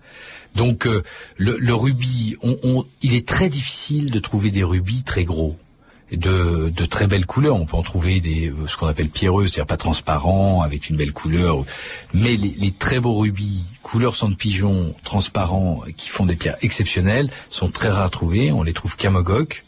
Donc 0.55 0.85
euh, 0.87 1.03
le, 1.37 1.57
le 1.57 1.73
rubis, 1.73 2.35
on, 2.43 2.57
on- 2.63 2.85
il 3.01 3.13
est 3.13 3.27
très 3.27 3.49
difficile 3.49 4.11
de 4.11 4.19
trouver 4.19 4.51
des 4.51 4.63
rubis 4.63 5.03
très 5.03 5.23
gros. 5.23 5.57
De, 6.11 6.69
de 6.75 6.85
très 6.85 7.07
belles 7.07 7.25
couleurs. 7.25 7.55
On 7.55 7.65
peut 7.65 7.77
en 7.77 7.83
trouver 7.83 8.19
des 8.19 8.49
euh, 8.49 8.67
ce 8.67 8.75
qu'on 8.75 8.87
appelle 8.87 9.07
pierreux, 9.07 9.47
c'est-à-dire 9.47 9.65
pas 9.65 9.77
transparents, 9.77 10.61
avec 10.61 10.89
une 10.89 10.97
belle 10.97 11.13
couleur. 11.13 11.63
Mais 12.13 12.35
les, 12.35 12.49
les 12.49 12.71
très 12.71 12.99
beaux 12.99 13.15
rubis, 13.17 13.63
couleur 13.81 14.17
sang 14.17 14.27
de 14.27 14.35
pigeon, 14.35 14.93
transparents, 15.05 15.83
qui 15.95 16.09
font 16.09 16.25
des 16.25 16.35
pierres 16.35 16.57
exceptionnelles, 16.61 17.29
sont 17.49 17.71
très 17.71 17.87
rares 17.87 18.03
à 18.07 18.09
trouver. 18.09 18.51
On 18.51 18.63
les 18.63 18.73
trouve 18.73 18.97
qu'à 18.97 19.09
Mogok. 19.09 19.63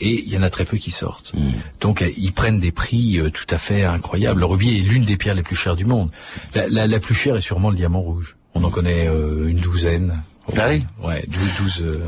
Et 0.00 0.22
il 0.24 0.30
y 0.30 0.38
en 0.38 0.42
a 0.42 0.48
très 0.48 0.64
peu 0.64 0.78
qui 0.78 0.90
sortent. 0.90 1.32
Donc 1.82 2.00
euh, 2.00 2.08
ils 2.16 2.32
prennent 2.32 2.58
des 2.58 2.72
prix 2.72 3.18
euh, 3.18 3.28
tout 3.28 3.44
à 3.50 3.58
fait 3.58 3.84
incroyables. 3.84 4.40
Le 4.40 4.46
rubis 4.46 4.70
est 4.78 4.80
l'une 4.80 5.04
des 5.04 5.18
pierres 5.18 5.34
les 5.34 5.42
plus 5.42 5.56
chères 5.56 5.76
du 5.76 5.84
monde. 5.84 6.10
La, 6.54 6.68
la, 6.68 6.86
la 6.86 7.00
plus 7.00 7.14
chère 7.14 7.36
est 7.36 7.42
sûrement 7.42 7.68
le 7.68 7.76
diamant 7.76 8.00
rouge. 8.00 8.34
On 8.54 8.64
en 8.64 8.70
connaît 8.70 9.08
euh, 9.08 9.48
une 9.48 9.60
douzaine. 9.60 10.22
Ah 10.58 10.66
oui 10.70 10.84
Ouais, 11.02 11.24
12, 11.28 11.40
12 11.58 11.82
euh. 11.82 12.00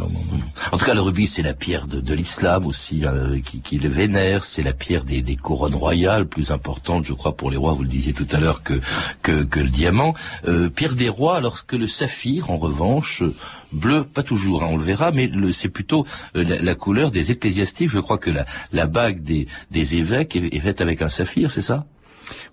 En 0.72 0.76
tout 0.76 0.84
cas, 0.84 0.92
le 0.92 1.00
rubis, 1.00 1.28
c'est 1.28 1.42
la 1.42 1.54
pierre 1.54 1.86
de, 1.86 2.00
de 2.00 2.14
l'islam 2.14 2.66
aussi, 2.66 3.04
hein, 3.06 3.38
qui, 3.44 3.60
qui 3.60 3.78
le 3.78 3.88
vénère. 3.88 4.42
C'est 4.42 4.62
la 4.64 4.72
pierre 4.72 5.04
des, 5.04 5.22
des 5.22 5.36
couronnes 5.36 5.76
royales, 5.76 6.26
plus 6.26 6.50
importante, 6.50 7.04
je 7.04 7.12
crois, 7.12 7.36
pour 7.36 7.50
les 7.52 7.56
rois. 7.56 7.72
Vous 7.74 7.84
le 7.84 7.88
disiez 7.88 8.12
tout 8.12 8.26
à 8.32 8.40
l'heure 8.40 8.62
que, 8.64 8.80
que 9.22 9.44
que 9.44 9.60
le 9.60 9.68
diamant. 9.70 10.14
Euh, 10.48 10.68
pierre 10.68 10.94
des 10.96 11.08
rois, 11.08 11.36
alors 11.36 11.64
que 11.64 11.76
le 11.76 11.86
saphir, 11.86 12.50
en 12.50 12.58
revanche, 12.58 13.22
euh, 13.22 13.32
bleu, 13.72 14.02
pas 14.02 14.24
toujours, 14.24 14.64
hein, 14.64 14.68
on 14.72 14.76
le 14.76 14.82
verra, 14.84 15.12
mais 15.12 15.28
le- 15.28 15.52
c'est 15.52 15.68
plutôt 15.68 16.04
euh, 16.36 16.42
la, 16.42 16.60
la 16.60 16.74
couleur 16.74 17.12
des 17.12 17.30
ecclésiastiques. 17.30 17.90
Je 17.90 18.00
crois 18.00 18.18
que 18.18 18.30
la, 18.30 18.44
la 18.72 18.86
bague 18.86 19.22
des, 19.22 19.46
des 19.70 19.94
évêques 19.94 20.34
est, 20.34 20.52
est 20.54 20.60
faite 20.60 20.80
avec 20.80 21.02
un 21.02 21.08
saphir, 21.08 21.52
c'est 21.52 21.62
ça? 21.62 21.86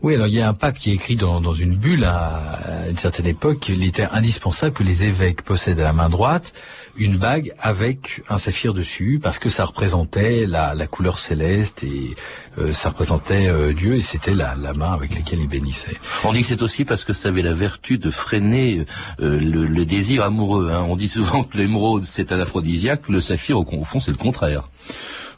Oui, 0.01 0.15
alors 0.15 0.27
il 0.27 0.33
y 0.33 0.41
a 0.41 0.47
un 0.49 0.53
pape 0.53 0.77
qui 0.77 0.91
écrit 0.91 1.15
dans, 1.15 1.41
dans 1.41 1.53
une 1.53 1.75
bulle 1.75 2.03
à, 2.03 2.59
une 2.89 2.97
certaine 2.97 3.27
époque 3.27 3.59
qu'il 3.59 3.83
était 3.83 4.07
indispensable 4.11 4.73
que 4.73 4.83
les 4.83 5.03
évêques 5.03 5.41
possèdent 5.43 5.79
à 5.79 5.83
la 5.83 5.93
main 5.93 6.09
droite 6.09 6.53
une 6.97 7.17
bague 7.17 7.53
avec 7.59 8.21
un 8.29 8.37
saphir 8.37 8.73
dessus 8.73 9.19
parce 9.23 9.39
que 9.39 9.47
ça 9.47 9.63
représentait 9.65 10.45
la, 10.45 10.73
la 10.75 10.87
couleur 10.87 11.19
céleste 11.19 11.83
et 11.85 12.15
euh, 12.57 12.73
ça 12.73 12.89
représentait 12.89 13.47
euh, 13.47 13.73
Dieu 13.73 13.95
et 13.95 14.01
c'était 14.01 14.35
la, 14.35 14.55
la 14.55 14.73
main 14.73 14.91
avec 14.91 15.15
laquelle 15.15 15.39
il 15.39 15.47
bénissait. 15.47 15.95
On 16.25 16.33
dit 16.33 16.41
que 16.41 16.47
c'est 16.47 16.61
aussi 16.61 16.83
parce 16.83 17.05
que 17.05 17.13
ça 17.13 17.29
avait 17.29 17.43
la 17.43 17.53
vertu 17.53 17.97
de 17.97 18.11
freiner 18.11 18.85
euh, 19.21 19.39
le, 19.39 19.67
le 19.67 19.85
désir 19.85 20.23
amoureux. 20.23 20.69
hein. 20.73 20.83
On 20.87 20.97
dit 20.97 21.07
souvent 21.07 21.43
que 21.43 21.57
l'émeraude 21.57 22.03
c'est 22.03 22.33
un 22.33 22.39
aphrodisiaque, 22.41 23.07
le 23.07 23.21
saphir 23.21 23.57
au 23.59 23.83
fond 23.85 24.01
c'est 24.01 24.11
le 24.11 24.17
contraire. 24.17 24.69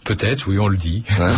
Peut-être, 0.05 0.47
oui, 0.47 0.59
on 0.59 0.67
le 0.67 0.77
dit. 0.77 1.03
Hein 1.19 1.33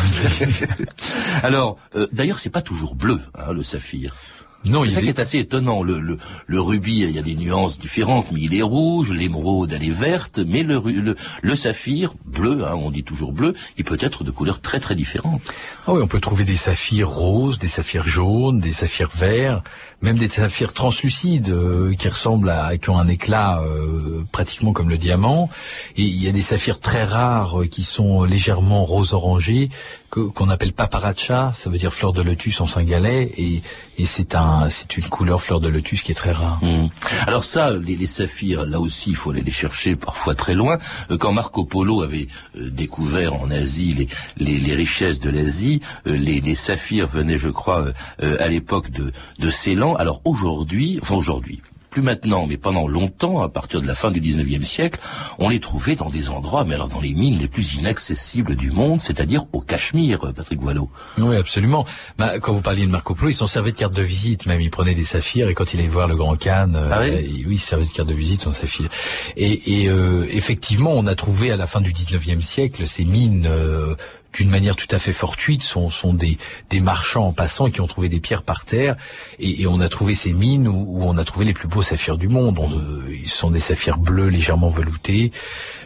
Alors, 1.43 1.77
euh, 1.95 2.07
d'ailleurs, 2.11 2.39
c'est 2.39 2.49
pas 2.49 2.61
toujours 2.61 2.95
bleu, 2.95 3.19
hein, 3.35 3.53
le 3.53 3.63
saphir. 3.63 4.15
Non, 4.63 4.81
c'est 4.81 4.87
il 4.87 4.91
ça 4.93 5.01
qui 5.01 5.07
est- 5.09 5.19
assez 5.19 5.37
étonnant. 5.37 5.83
Le, 5.83 5.99
le, 5.99 6.17
le 6.47 6.59
rubis, 6.59 7.01
il 7.01 7.11
y 7.11 7.19
a 7.19 7.21
des 7.21 7.35
nuances 7.35 7.77
différentes, 7.77 8.31
mais 8.31 8.41
il 8.41 8.55
est 8.55 8.63
rouge, 8.63 9.11
l'émeraude, 9.11 9.71
elle 9.71 9.83
est 9.83 9.91
verte, 9.91 10.39
mais 10.39 10.63
le, 10.63 10.79
le, 10.83 11.15
le 11.43 11.55
saphir, 11.55 12.15
bleu, 12.25 12.65
hein, 12.65 12.73
on 12.73 12.89
dit 12.89 13.03
toujours 13.03 13.31
bleu, 13.31 13.53
il 13.77 13.83
peut 13.83 13.97
être 14.01 14.23
de 14.23 14.31
couleurs 14.31 14.61
très 14.61 14.79
très 14.79 14.95
différentes. 14.95 15.43
Ah 15.85 15.93
oui, 15.93 16.01
on 16.01 16.07
peut 16.07 16.19
trouver 16.19 16.45
des 16.45 16.55
saphirs 16.55 17.09
roses, 17.09 17.59
des 17.59 17.67
saphirs 17.67 18.07
jaunes, 18.07 18.59
des 18.59 18.71
saphirs 18.71 19.11
verts, 19.15 19.61
même 20.05 20.17
des 20.19 20.29
saphirs 20.29 20.71
translucides 20.71 21.49
euh, 21.49 21.95
qui 21.95 22.07
ressemblent 22.07 22.51
à, 22.51 22.77
qui 22.77 22.91
ont 22.91 22.99
un 22.99 23.07
éclat 23.07 23.63
euh, 23.63 24.23
pratiquement 24.31 24.71
comme 24.71 24.87
le 24.87 24.99
diamant. 24.99 25.49
Et 25.97 26.03
il 26.03 26.23
y 26.23 26.27
a 26.27 26.31
des 26.31 26.41
saphirs 26.41 26.79
très 26.79 27.03
rares 27.03 27.61
euh, 27.61 27.65
qui 27.65 27.83
sont 27.83 28.23
légèrement 28.23 28.85
rose 28.85 29.13
orangé, 29.13 29.69
qu'on 30.11 30.49
appelle 30.49 30.71
paparacha, 30.71 31.51
ça 31.53 31.69
veut 31.69 31.77
dire 31.77 31.93
fleur 31.93 32.13
de 32.13 32.21
lotus 32.21 32.61
en 32.61 32.67
singalais, 32.67 33.33
et, 33.37 33.61
et 33.97 34.05
c'est 34.05 34.33
un, 34.33 34.69
c'est 34.69 34.95
une 34.95 35.03
couleur 35.09 35.41
fleur 35.41 35.59
de 35.59 35.67
lotus 35.67 36.03
qui 36.03 36.13
est 36.13 36.15
très 36.15 36.31
rare. 36.31 36.59
Hmm. 36.61 36.87
Alors 37.27 37.43
ça, 37.43 37.73
les, 37.73 37.97
les 37.97 38.07
saphirs, 38.07 38.65
là 38.65 38.79
aussi, 38.79 39.09
il 39.09 39.17
faut 39.17 39.31
aller 39.31 39.41
les 39.41 39.51
chercher 39.51 39.97
parfois 39.97 40.33
très 40.33 40.53
loin. 40.53 40.77
Quand 41.19 41.33
Marco 41.33 41.65
Polo 41.65 42.01
avait 42.01 42.27
découvert 42.55 43.33
en 43.33 43.51
Asie 43.51 44.07
les, 44.37 44.57
les, 44.57 44.73
richesses 44.73 45.19
de 45.19 45.29
l'Asie, 45.29 45.81
les, 46.05 46.39
les 46.39 46.55
saphirs 46.55 47.07
venaient, 47.07 47.37
je 47.37 47.49
crois, 47.49 47.87
à 48.21 48.47
l'époque 48.47 48.91
de, 48.91 49.11
de 49.39 49.49
Ceylan. 49.49 49.94
Alors 49.95 50.21
aujourd'hui, 50.25 50.99
enfin 51.01 51.15
aujourd'hui, 51.15 51.61
plus 51.89 52.01
maintenant, 52.01 52.45
mais 52.45 52.57
pendant 52.57 52.89
longtemps, 52.89 53.41
à 53.41 53.47
partir 53.47 53.81
de 53.81 53.87
la 53.87 53.95
fin 53.95 54.11
du 54.11 54.19
19e 54.19 54.63
siècle, 54.63 54.99
on 55.39 55.47
les 55.47 55.61
trouvait 55.61 55.95
dans 55.95 56.09
des 56.09 56.29
endroits, 56.29 56.65
mais 56.65 56.73
alors 56.73 56.89
dans 56.89 56.99
les 56.99 57.13
mines 57.13 57.39
les 57.39 57.47
plus 57.47 57.75
inaccessibles 57.75 58.57
du 58.57 58.69
monde, 58.69 58.99
c'est-à-dire 58.99 59.45
au 59.53 59.61
Cachemire, 59.61 60.25
euh, 60.25 60.33
Patrick 60.33 60.59
Boileau. 60.59 60.89
Oui, 61.17 61.37
absolument. 61.37 61.85
Bah, 62.17 62.37
quand 62.41 62.51
vous 62.53 62.59
parliez 62.59 62.85
de 62.85 62.91
Marco 62.91 63.15
Polo, 63.15 63.29
ils 63.29 63.33
s'en 63.33 63.47
servaient 63.47 63.71
de 63.71 63.77
carte 63.77 63.93
de 63.93 64.01
visite, 64.03 64.45
même. 64.45 64.59
Il 64.59 64.71
prenait 64.71 64.93
des 64.93 65.05
saphirs 65.05 65.47
et 65.47 65.53
quand 65.53 65.73
il 65.73 65.79
allait 65.79 65.87
voir 65.87 66.09
le 66.09 66.17
Grand 66.17 66.35
Khan, 66.35 66.73
euh, 66.75 66.89
Ah 66.91 66.99
oui 67.03 67.11
il- 67.33 67.47
oui, 67.47 67.55
il 67.55 67.59
servait 67.59 67.85
de 67.85 67.91
carte 67.91 68.09
de 68.09 68.13
visite 68.13 68.45
en 68.45 68.51
saphir. 68.51 68.89
Et, 69.37 69.83
et, 69.83 69.87
euh, 69.87 70.25
effectivement, 70.33 70.91
on 70.93 71.07
a 71.07 71.15
trouvé 71.15 71.49
à 71.51 71.55
la 71.55 71.65
fin 71.65 71.79
du 71.79 71.93
19e 71.93 72.41
siècle 72.41 72.85
ces 72.87 73.05
mines. 73.05 73.47
euh, 73.49 73.95
d'une 74.35 74.49
manière 74.49 74.75
tout 74.75 74.87
à 74.91 74.99
fait 74.99 75.13
fortuite, 75.13 75.63
sont, 75.63 75.89
sont 75.89 76.13
des, 76.13 76.37
marchands 76.81 77.27
en 77.27 77.33
passant 77.33 77.69
qui 77.69 77.79
ont 77.81 77.87
trouvé 77.87 78.09
des 78.09 78.19
pierres 78.19 78.43
par 78.43 78.65
terre, 78.65 78.95
et, 79.39 79.65
on 79.65 79.79
a 79.79 79.89
trouvé 79.89 80.13
ces 80.13 80.33
mines 80.33 80.67
où, 80.67 80.99
on 81.01 81.17
a 81.17 81.23
trouvé 81.23 81.45
les 81.45 81.53
plus 81.53 81.67
beaux 81.67 81.81
saphirs 81.81 82.17
du 82.17 82.27
monde. 82.27 82.59
On, 82.59 82.69
euh, 82.69 83.17
ils 83.23 83.29
sont 83.29 83.49
des 83.49 83.59
saphirs 83.59 83.97
bleus 83.97 84.27
légèrement 84.27 84.69
veloutés. 84.69 85.31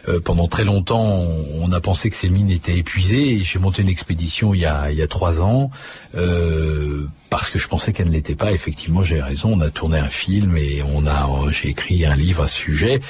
Euh, 0.08 0.20
pendant 0.20 0.48
très 0.48 0.64
longtemps, 0.64 1.06
on, 1.06 1.72
a 1.72 1.80
pensé 1.80 2.10
que 2.10 2.16
ces 2.16 2.28
mines 2.28 2.50
étaient 2.50 2.76
épuisées. 2.76 3.40
J'ai 3.44 3.58
monté 3.58 3.82
une 3.82 3.88
expédition 3.88 4.54
il 4.54 4.60
y 4.60 4.66
a, 4.66 4.90
il 4.90 4.98
y 4.98 5.02
a 5.02 5.08
trois 5.08 5.40
ans 5.42 5.70
euh, 6.16 7.06
parce 7.28 7.50
que 7.50 7.58
je 7.58 7.68
pensais 7.68 7.92
qu'elle 7.92 8.08
ne 8.08 8.12
l'était 8.12 8.34
pas. 8.34 8.52
Effectivement, 8.52 9.02
j'ai 9.02 9.22
raison. 9.22 9.52
On 9.52 9.60
a 9.60 9.70
tourné 9.70 9.98
un 9.98 10.08
film 10.08 10.56
et 10.56 10.82
on 10.82 11.06
a, 11.06 11.28
j'ai 11.50 11.68
écrit 11.68 12.04
un 12.04 12.16
livre 12.16 12.42
à 12.42 12.46
ce 12.48 12.56
sujet. 12.56 13.00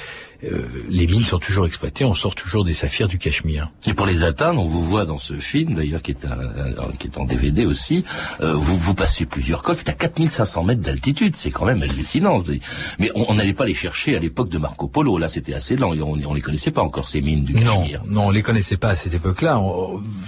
Euh, 0.44 0.66
les 0.88 1.06
mines 1.06 1.22
sont 1.22 1.38
toujours 1.38 1.66
exploitées. 1.66 2.04
On 2.04 2.14
sort 2.14 2.34
toujours 2.34 2.64
des 2.64 2.72
saphirs 2.72 3.08
du 3.08 3.18
Cachemire. 3.18 3.70
Et 3.86 3.92
pour 3.94 4.06
les 4.06 4.24
atteindre, 4.24 4.62
on 4.62 4.66
vous 4.66 4.84
voit 4.84 5.04
dans 5.04 5.18
ce 5.18 5.34
film, 5.34 5.74
d'ailleurs, 5.74 6.00
qui 6.02 6.12
est 6.12 6.24
un, 6.24 6.30
un- 6.30 6.92
qui 6.98 7.08
est 7.08 7.18
en 7.18 7.24
DVD 7.24 7.66
aussi, 7.66 8.04
euh, 8.40 8.54
vous, 8.54 8.78
vous 8.78 8.94
passez 8.94 9.26
plusieurs 9.26 9.62
cols, 9.62 9.76
c'est 9.76 9.88
à 9.90 9.92
4500 9.92 10.64
mètres 10.64 10.80
d'altitude, 10.80 11.36
c'est 11.36 11.50
quand 11.50 11.64
même 11.66 11.82
hallucinant. 11.82 12.42
Mais 12.98 13.10
on 13.14 13.34
n'allait 13.34 13.52
pas 13.52 13.66
les 13.66 13.74
chercher 13.74 14.16
à 14.16 14.18
l'époque 14.18 14.48
de 14.48 14.58
Marco 14.58 14.88
Polo, 14.88 15.18
là 15.18 15.28
c'était 15.28 15.54
assez 15.54 15.76
lent, 15.76 15.92
et 15.94 16.00
on, 16.02 16.12
on 16.26 16.34
les 16.34 16.40
connaissait 16.40 16.70
pas 16.70 16.82
encore, 16.82 17.06
ces 17.08 17.20
mines 17.20 17.44
du 17.44 17.54
Non, 17.54 17.78
Cachemire. 17.78 18.02
non, 18.06 18.26
on 18.28 18.30
les 18.30 18.42
connaissait 18.42 18.76
pas 18.78 18.90
à 18.90 18.96
cette 18.96 19.12
époque-là. 19.14 19.60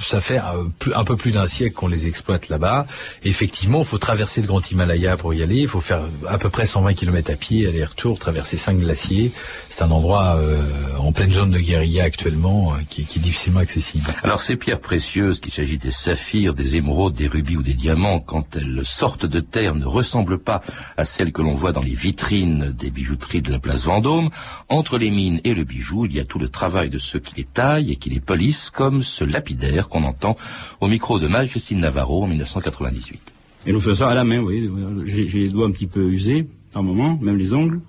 Ça 0.03 0.21
fait 0.21 0.39
euh, 0.39 0.93
un 0.95 1.05
peu 1.05 1.17
plus 1.17 1.31
d'un 1.33 1.47
siècle 1.47 1.75
qu'on 1.75 1.89
les 1.89 2.07
exploite 2.07 2.49
là-bas. 2.49 2.87
Effectivement, 3.25 3.81
il 3.81 3.87
faut 3.87 3.99
traverser 3.99 4.41
le 4.43 4.47
Grand 4.47 4.69
Himalaya 4.71 5.17
pour 5.17 5.33
y 5.35 5.43
aller. 5.43 5.57
Il 5.61 5.69
faut 5.69 5.81
faire 5.81 6.03
à 6.29 6.39
peu 6.39 6.51
près 6.51 6.67
120 6.67 6.95
km 6.95 7.31
à 7.33 7.37
pied, 7.37 7.67
aller-retour, 7.67 8.19
traverser 8.19 8.57
cinq 8.57 8.79
glaciers. 8.79 9.33
C'est 9.71 9.83
un 9.83 9.91
endroit 9.91 10.02
euh, 10.11 10.63
en 10.99 11.13
pleine 11.13 11.33
zone 11.33 11.51
de 11.51 11.59
guérilla 11.59 12.05
actuellement 12.05 12.75
euh, 12.75 12.79
qui, 12.89 13.05
qui 13.05 13.19
est 13.19 13.23
difficilement 13.23 13.61
accessible. 13.61 14.05
Alors 14.23 14.41
ces 14.41 14.57
pierres 14.57 14.81
précieuses, 14.81 15.41
qu'il 15.41 15.53
s'agisse 15.53 15.79
des 15.79 15.91
saphirs, 15.91 16.55
des 16.55 16.77
émeraudes, 16.77 17.15
des 17.15 17.27
rubis 17.27 17.57
ou 17.57 17.63
des 17.63 17.75
diamants, 17.75 18.21
quand 18.21 18.57
elles 18.57 18.85
sortent 18.85 19.27
de 19.27 19.41
terre, 19.41 19.75
ne 19.75 19.87
ressemblent 19.87 20.39
pas 20.39 20.63
à 20.97 21.05
celles 21.05 21.33
que 21.33 21.43
l'on 21.43 21.53
voit 21.53 21.73
dans 21.73 21.83
les 21.83 21.95
vitrines 21.95 22.73
des 22.73 22.91
bijouteries 22.91 23.43
de 23.43 23.51
la 23.51 23.59
place 23.59 23.85
Vendôme. 23.85 24.31
Entre 24.69 24.99
les 24.99 25.11
mines 25.11 25.41
et 25.45 25.55
le 25.55 25.65
bijou, 25.65 26.07
il 26.07 26.15
y 26.15 26.21
a 26.21 26.25
tout 26.25 26.39
le 26.39 26.49
travail 26.49 26.91
de 26.91 26.99
ceux 26.99 27.19
qui 27.19 27.37
les 27.37 27.45
taillent 27.45 27.93
et 27.93 27.97
qui 27.97 28.11
les 28.11 28.21
polissent, 28.21 28.71
comme 28.71 29.03
ce 29.03 29.25
lapidaire 29.25 29.89
qu'on 29.89 30.05
entend 30.05 30.37
au 30.81 30.89
micro 30.89 31.19
de 31.19 31.29
Marie-Christine 31.29 31.81
Navarro 31.81 32.25
en 32.25 32.27
1998. 32.27 33.21
Et 33.67 33.73
nous 33.73 33.81
faisons 33.81 34.07
ça 34.07 34.11
à 34.11 34.15
la 34.15 34.25
main, 34.25 34.41
oui. 34.41 34.69
J'ai 35.05 35.29
j'ai 35.29 35.39
les 35.41 35.49
doigts 35.49 35.67
un 35.67 35.71
petit 35.71 35.87
peu 35.87 36.11
usés, 36.11 36.47
par 36.73 36.83
moment, 36.83 37.19
même 37.21 37.39
les 37.39 37.53
ongles. 37.53 37.81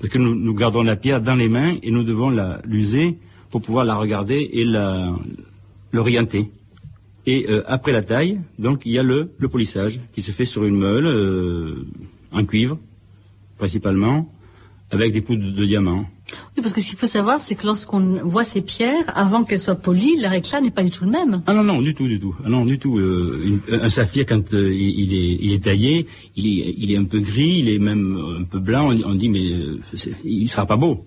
Parce 0.00 0.12
que 0.12 0.18
nous, 0.18 0.34
nous 0.34 0.54
gardons 0.54 0.82
la 0.82 0.96
pierre 0.96 1.20
dans 1.20 1.34
les 1.34 1.48
mains 1.48 1.76
et 1.82 1.90
nous 1.90 2.04
devons 2.04 2.30
l'user 2.64 3.18
pour 3.50 3.62
pouvoir 3.62 3.84
la 3.84 3.96
regarder 3.96 4.48
et 4.52 4.64
l'orienter. 5.92 6.50
Et 7.26 7.46
euh, 7.48 7.62
après 7.66 7.92
la 7.92 8.02
taille, 8.02 8.40
donc 8.58 8.82
il 8.86 8.92
y 8.92 8.98
a 8.98 9.02
le, 9.02 9.32
le 9.38 9.48
polissage 9.48 10.00
qui 10.12 10.22
se 10.22 10.30
fait 10.30 10.44
sur 10.44 10.64
une 10.64 10.76
meule 10.76 11.06
euh, 11.06 11.84
en 12.32 12.44
cuivre, 12.44 12.78
principalement, 13.58 14.32
avec 14.90 15.12
des 15.12 15.20
poudres 15.20 15.52
de 15.52 15.64
diamant. 15.66 16.06
Oui, 16.56 16.62
parce 16.62 16.72
que 16.72 16.80
ce 16.80 16.88
qu'il 16.90 16.98
faut 16.98 17.06
savoir, 17.06 17.40
c'est 17.40 17.54
que 17.54 17.66
lorsqu'on 17.66 18.22
voit 18.26 18.44
ces 18.44 18.60
pierres, 18.62 19.04
avant 19.14 19.44
qu'elles 19.44 19.58
soient 19.60 19.74
polies, 19.74 20.20
leur 20.20 20.32
éclat 20.32 20.60
n'est 20.60 20.70
pas 20.70 20.82
du 20.82 20.90
tout 20.90 21.04
le 21.04 21.10
même. 21.10 21.42
Ah 21.46 21.54
non, 21.54 21.62
non, 21.64 21.80
du 21.82 21.94
tout, 21.94 22.06
du 22.08 22.18
tout. 22.20 22.34
Ah 22.44 22.48
non, 22.48 22.64
du 22.66 22.78
tout. 22.78 22.98
Euh, 22.98 23.40
une- 23.46 23.80
un 23.80 23.88
saphir, 23.90 24.24
quand 24.26 24.52
euh, 24.54 24.72
il, 24.74 25.12
est, 25.14 25.38
il 25.40 25.52
est 25.52 25.64
taillé, 25.64 26.06
il 26.36 26.46
est, 26.46 26.74
il 26.78 26.90
est 26.92 26.96
un 26.96 27.04
peu 27.04 27.20
gris, 27.20 27.58
il 27.60 27.68
est 27.68 27.78
même 27.78 28.18
un 28.40 28.44
peu 28.44 28.58
blanc. 28.60 28.90
On, 28.92 29.10
on 29.10 29.14
dit, 29.14 29.28
mais 29.28 29.52
euh, 29.52 29.80
il 30.24 30.48
sera 30.48 30.64
pas 30.66 30.76
beau. 30.76 31.04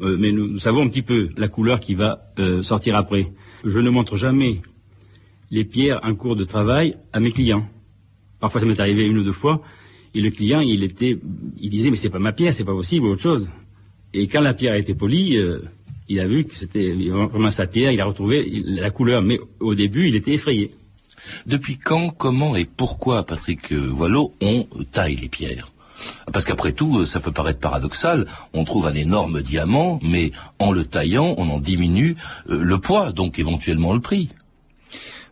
Mais 0.00 0.32
nous, 0.32 0.46
nous 0.48 0.58
savons 0.58 0.82
un 0.82 0.88
petit 0.88 1.02
peu 1.02 1.28
la 1.36 1.48
couleur 1.48 1.78
qui 1.78 1.94
va 1.94 2.32
sortir 2.62 2.96
après. 2.96 3.32
Je 3.64 3.78
ne 3.80 3.90
montre 3.90 4.16
jamais 4.16 4.62
les 5.50 5.64
pierres 5.64 6.00
en 6.04 6.14
cours 6.14 6.36
de 6.36 6.44
travail 6.44 6.96
à 7.12 7.20
mes 7.20 7.32
clients. 7.32 7.68
Parfois, 8.40 8.62
ça 8.62 8.66
m'est 8.66 8.80
arrivé 8.80 9.02
une 9.04 9.18
ou 9.18 9.24
deux 9.24 9.32
fois, 9.32 9.60
et 10.14 10.20
le 10.20 10.30
client, 10.30 10.60
il 10.60 10.82
était, 10.82 11.18
il 11.60 11.70
disait, 11.70 11.90
mais 11.90 11.96
c'est 11.96 12.10
pas 12.10 12.18
ma 12.18 12.32
pierre, 12.32 12.54
c'est 12.54 12.64
pas 12.64 12.74
possible, 12.74 13.06
ou 13.06 13.10
autre 13.10 13.22
chose. 13.22 13.48
Et 14.12 14.26
quand 14.26 14.40
la 14.40 14.54
pierre 14.54 14.72
a 14.74 14.78
été 14.78 14.94
polie, 14.94 15.36
euh, 15.36 15.60
il 16.08 16.18
a 16.18 16.26
vu 16.26 16.44
que 16.44 16.56
c'était 16.56 16.92
vraiment 16.92 17.50
sa 17.50 17.66
pierre, 17.66 17.92
il 17.92 18.00
a 18.00 18.04
retrouvé 18.04 18.62
la 18.64 18.90
couleur, 18.90 19.22
mais 19.22 19.38
au 19.60 19.74
début, 19.74 20.08
il 20.08 20.16
était 20.16 20.32
effrayé. 20.32 20.72
Depuis 21.46 21.76
quand, 21.76 22.10
comment 22.10 22.56
et 22.56 22.64
pourquoi, 22.64 23.24
Patrick 23.24 23.72
euh, 23.72 23.88
Voileau, 23.88 24.34
on 24.40 24.66
taille 24.90 25.16
les 25.16 25.28
pierres? 25.28 25.70
Parce 26.32 26.44
qu'après 26.44 26.72
tout, 26.72 27.00
euh, 27.00 27.04
ça 27.04 27.20
peut 27.20 27.30
paraître 27.30 27.60
paradoxal, 27.60 28.26
on 28.54 28.64
trouve 28.64 28.86
un 28.86 28.94
énorme 28.94 29.42
diamant, 29.42 30.00
mais 30.02 30.32
en 30.58 30.72
le 30.72 30.84
taillant, 30.84 31.34
on 31.36 31.48
en 31.48 31.60
diminue 31.60 32.16
euh, 32.48 32.62
le 32.62 32.78
poids, 32.78 33.12
donc 33.12 33.38
éventuellement 33.38 33.92
le 33.92 34.00
prix. 34.00 34.30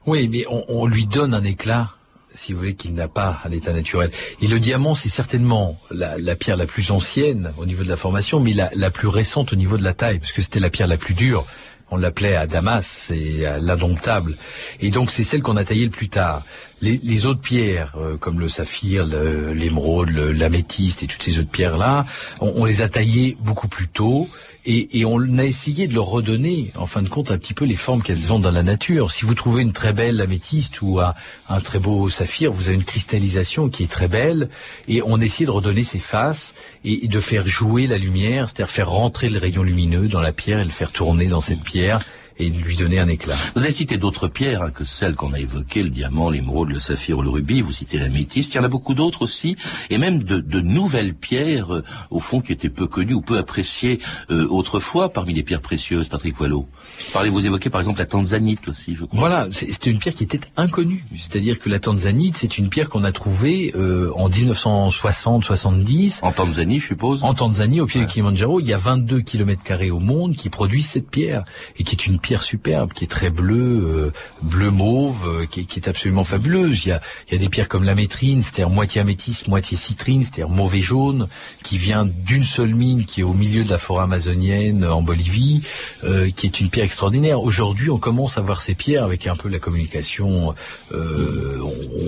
Oui, 0.07 0.29
mais 0.29 0.45
on, 0.49 0.65
on 0.69 0.87
lui 0.87 1.07
donne 1.07 1.35
un 1.35 1.43
éclat, 1.43 1.91
si 2.39 2.53
vous 2.53 2.61
voulez, 2.61 2.75
qu'il 2.75 2.95
n'a 2.95 3.09
pas 3.09 3.41
à 3.45 3.49
l'état 3.49 3.73
naturel. 3.73 4.11
Et 4.41 4.47
le 4.47 4.61
diamant, 4.61 4.95
c'est 4.95 5.09
certainement 5.09 5.79
la, 5.91 6.17
la 6.19 6.37
pierre 6.37 6.57
la 6.57 6.67
plus 6.67 6.91
ancienne 6.91 7.53
au 7.59 7.67
niveau 7.67 7.83
de 7.83 7.89
la 7.89 7.97
formation, 7.97 8.41
mais 8.41 8.53
la, 8.53 8.71
la 8.75 8.91
plus 8.91 9.09
récente 9.09 9.53
au 9.53 9.57
niveau 9.57 9.77
de 9.77 9.85
la 9.85 9.93
taille, 9.93 10.19
parce 10.19 10.33
que 10.33 10.41
c'était 10.41 10.61
la 10.61 10.71
pierre 10.71 10.89
la 10.89 10.97
plus 10.97 11.15
dure. 11.15 11.45
On 11.91 11.97
l'appelait 11.97 12.37
à 12.37 12.47
Damas, 12.47 12.87
c'est 12.87 13.59
l'indomptable. 13.61 14.37
Et 14.81 14.91
donc 14.91 15.11
c'est 15.11 15.25
celle 15.25 15.43
qu'on 15.43 15.57
a 15.57 15.65
taillée 15.65 15.85
le 15.85 15.91
plus 15.91 16.11
tard. 16.11 16.45
Les, 16.81 17.01
les 17.03 17.27
autres 17.27 17.41
pierres, 17.41 17.95
euh, 17.97 18.17
comme 18.17 18.39
le 18.39 18.49
saphir, 18.49 19.05
l'émeraude, 19.05 20.11
l'améthyste 20.11 21.03
et 21.03 21.07
toutes 21.07 21.23
ces 21.23 21.39
autres 21.39 21.51
pierres-là, 21.51 22.07
on, 22.41 22.53
on 22.57 22.65
les 22.65 22.83
a 22.83 22.89
taillées 22.89 23.37
beaucoup 23.41 23.69
plus 23.69 23.89
tôt. 23.89 24.29
Et, 24.65 24.99
et 24.99 25.05
on 25.07 25.39
a 25.39 25.45
essayé 25.45 25.89
de 25.89 25.95
leur 25.95 26.07
redonner, 26.07 26.73
en 26.77 26.85
fin 26.87 27.01
de 27.01 27.09
compte, 27.09 27.31
un 27.31 27.39
petit 27.39 27.55
peu 27.55 27.65
les 27.65 27.75
formes 27.75 28.03
qu'elles 28.03 28.33
ont 28.33 28.39
dans 28.39 28.51
la 28.51 28.63
nature. 28.63 29.11
Si 29.11 29.25
vous 29.25 29.35
trouvez 29.35 29.63
une 29.63 29.73
très 29.73 29.95
belle 29.95 30.21
améthyste 30.21 30.83
ou 30.83 31.01
un, 31.01 31.15
un 31.49 31.61
très 31.61 31.79
beau 31.79 32.09
saphir, 32.11 32.53
vous 32.53 32.69
avez 32.69 32.75
une 32.75 32.85
cristallisation 32.85 33.71
qui 33.71 33.85
est 33.85 33.91
très 33.91 34.09
belle. 34.09 34.51
Et 34.87 35.01
on 35.03 35.21
essaie 35.21 35.47
de 35.47 35.51
redonner 35.51 35.85
ses 35.85 36.01
faces 36.01 36.55
et, 36.85 37.07
et 37.07 37.09
de 37.09 37.21
faire 37.21 37.47
jouer 37.47 37.87
la 37.87 37.99
lumière, 37.99 38.49
c'est-à-dire 38.49 38.71
faire 38.71 38.91
rentrer 38.91 39.31
le 39.31 39.39
rayon 39.39 39.63
lumineux 39.63 40.07
dans 40.07 40.21
la 40.21 40.33
pierre 40.33 40.61
et 40.61 40.65
le 40.65 40.71
faire 40.71 40.93
tourner 40.93 41.27
dans 41.27 41.41
cette 41.41 41.63
pierre. 41.63 42.05
Et 42.39 42.49
lui 42.51 42.77
donner 42.77 42.99
un 42.99 43.09
éclat. 43.09 43.35
Vous 43.55 43.63
avez 43.65 43.73
cité 43.73 43.97
d'autres 43.99 44.29
pierres 44.29 44.63
hein, 44.63 44.71
que 44.71 44.85
celles 44.85 45.15
qu'on 45.15 45.33
a 45.33 45.39
évoquées, 45.39 45.83
le 45.83 45.91
diamant, 45.91 46.31
l'émeraude, 46.31 46.71
le 46.71 46.79
saphir 46.79 47.19
ou 47.19 47.23
le 47.23 47.31
rubis. 47.31 47.61
Vous 47.61 47.73
citez 47.73 47.99
la 47.99 48.09
métisse. 48.09 48.49
Il 48.51 48.55
y 48.57 48.59
en 48.59 48.65
a 48.65 48.69
beaucoup 48.69 48.95
d'autres 48.95 49.23
aussi, 49.23 49.57
et 49.91 49.99
même 49.99 50.23
de, 50.23 50.39
de 50.41 50.61
nouvelles 50.61 51.15
pierres, 51.15 51.75
euh, 51.75 51.85
au 52.11 52.21
fond, 52.21 52.41
qui 52.41 52.53
étaient 52.53 52.69
peu 52.69 52.87
connues 52.87 53.15
ou 53.15 53.21
peu 53.21 53.39
appréciées 53.39 53.99
euh, 54.31 54.47
autrefois 54.49 55.13
parmi 55.13 55.35
les 55.35 55.43
pierres 55.43 55.61
précieuses. 55.63 56.09
Patrick 56.09 56.39
Wallot. 56.41 56.67
Parlez, 57.13 57.31
vous 57.31 57.45
évoquez 57.45 57.71
par 57.71 57.81
exemple 57.81 57.99
la 57.99 58.07
tanzanite 58.07 58.69
aussi, 58.69 58.95
je 58.95 59.05
crois. 59.05 59.19
Voilà, 59.19 59.49
c'est- 59.51 59.71
c'était 59.73 59.91
une 59.91 59.99
pierre 59.99 60.15
qui 60.15 60.25
était 60.25 60.41
inconnue. 60.57 61.05
C'est-à-dire 61.19 61.59
que 61.59 61.69
la 61.69 61.79
tanzanite, 61.81 62.37
c'est 62.37 62.59
une 62.59 62.69
pierre 62.69 62.89
qu'on 62.89 63.05
a 63.05 63.13
trouvée 63.13 63.73
euh, 63.77 64.11
en 64.17 64.29
1960-70. 64.29 66.21
En 66.23 66.33
Tanzanie, 66.33 66.81
je 66.81 66.87
suppose. 66.89 67.23
En 67.25 67.35
Tanzanie, 67.35 67.81
au 67.81 67.87
pied 67.87 68.01
du 68.01 68.07
Kilimanjaro, 68.07 68.61
il 68.61 68.67
y 68.67 68.73
a 68.73 68.79
22 68.79 69.21
kilomètres 69.21 69.63
carrés 69.63 69.91
au 69.91 69.99
monde 70.01 70.35
qui 70.37 70.49
produisent 70.51 70.87
cette 70.89 71.11
pierre 71.11 71.45
et 71.77 71.85
qui 71.85 71.95
est 71.95 72.07
une 72.07 72.19
pierre 72.19 72.28
superbe, 72.37 72.93
qui 72.93 73.05
est 73.05 73.09
très 73.09 73.31
bleue, 73.31 73.83
euh, 73.85 74.13
bleu 74.43 74.71
mauve, 74.71 75.27
euh, 75.27 75.47
qui, 75.47 75.67
qui 75.67 75.81
est 75.81 75.89
absolument 75.89 76.25
fabuleuse. 76.25 76.85
Il 76.85 76.89
y 76.91 76.93
a, 76.93 77.01
il 77.29 77.33
y 77.33 77.37
a 77.37 77.39
des 77.39 77.49
pierres 77.49 77.69
comme 77.69 77.85
la 77.85 77.95
métrine, 77.95 78.43
c'est-à-dire 78.43 78.69
moitié 78.69 79.01
améthyste, 79.01 79.49
moitié 79.49 79.77
citrine, 79.77 80.23
c'est-à-dire 80.23 80.49
mauvais 80.49 80.81
jaune, 80.81 81.29
qui 81.63 81.79
vient 81.79 82.05
d'une 82.05 82.45
seule 82.45 82.75
mine 82.75 83.05
qui 83.07 83.21
est 83.21 83.25
au 83.25 83.33
milieu 83.35 83.65
de 83.65 83.71
la 83.71 83.79
forêt 83.79 84.05
amazonienne 84.05 84.85
en 84.85 85.03
Bolivie, 85.03 85.63
euh, 86.05 86.31
qui 86.31 86.47
est 86.47 86.61
une 86.61 86.69
pierre 86.69 86.85
extraordinaire. 86.85 87.41
Aujourd'hui, 87.43 87.91
on 87.91 87.99
commence 87.99 88.37
à 88.37 88.43
voir 88.43 88.61
ces 88.61 88.75
pierres 88.75 89.05
avec 89.05 89.27
un 89.27 89.37
peu 89.37 89.49
la 89.49 89.59
communication. 89.59 90.55
euh, 90.93 91.59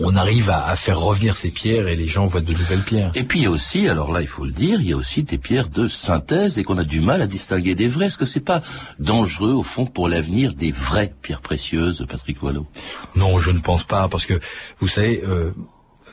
on, 0.02 0.10
on 0.12 0.16
arrive 0.16 0.50
à, 0.50 0.66
à 0.66 0.76
faire 0.76 1.00
revenir 1.00 1.36
ces 1.36 1.50
pierres 1.50 1.88
et 1.88 1.96
les 1.96 2.08
gens 2.08 2.26
voient 2.26 2.40
de 2.40 2.52
nouvelles 2.52 2.82
pierres. 2.82 3.12
Et 3.14 3.24
puis 3.24 3.46
aussi, 3.46 3.88
alors 3.88 4.12
là 4.12 4.20
il 4.20 4.26
faut 4.26 4.44
le 4.44 4.52
dire, 4.52 4.80
il 4.80 4.88
y 4.88 4.92
a 4.92 4.96
aussi 4.96 5.22
des 5.22 5.38
pierres 5.38 5.68
de 5.68 5.86
synthèse 5.86 6.58
et 6.58 6.64
qu'on 6.64 6.78
a 6.78 6.84
du 6.84 7.00
mal 7.00 7.22
à 7.22 7.26
distinguer 7.26 7.74
des 7.74 7.88
vraies. 7.88 8.06
Est-ce 8.06 8.18
que 8.18 8.24
c'est 8.24 8.40
pas 8.40 8.60
dangereux 8.98 9.52
au 9.52 9.62
fond 9.62 9.86
pour 9.86 10.08
l'avenir 10.10 10.52
des 10.54 10.72
vraies 10.72 11.14
pierres 11.22 11.40
précieuses, 11.40 12.04
Patrick 12.08 12.42
Wallot 12.42 12.66
Non, 13.14 13.38
je 13.38 13.50
ne 13.50 13.60
pense 13.60 13.84
pas, 13.84 14.08
parce 14.08 14.26
que 14.26 14.38
vous 14.80 14.88
savez, 14.88 15.22
euh, 15.24 15.52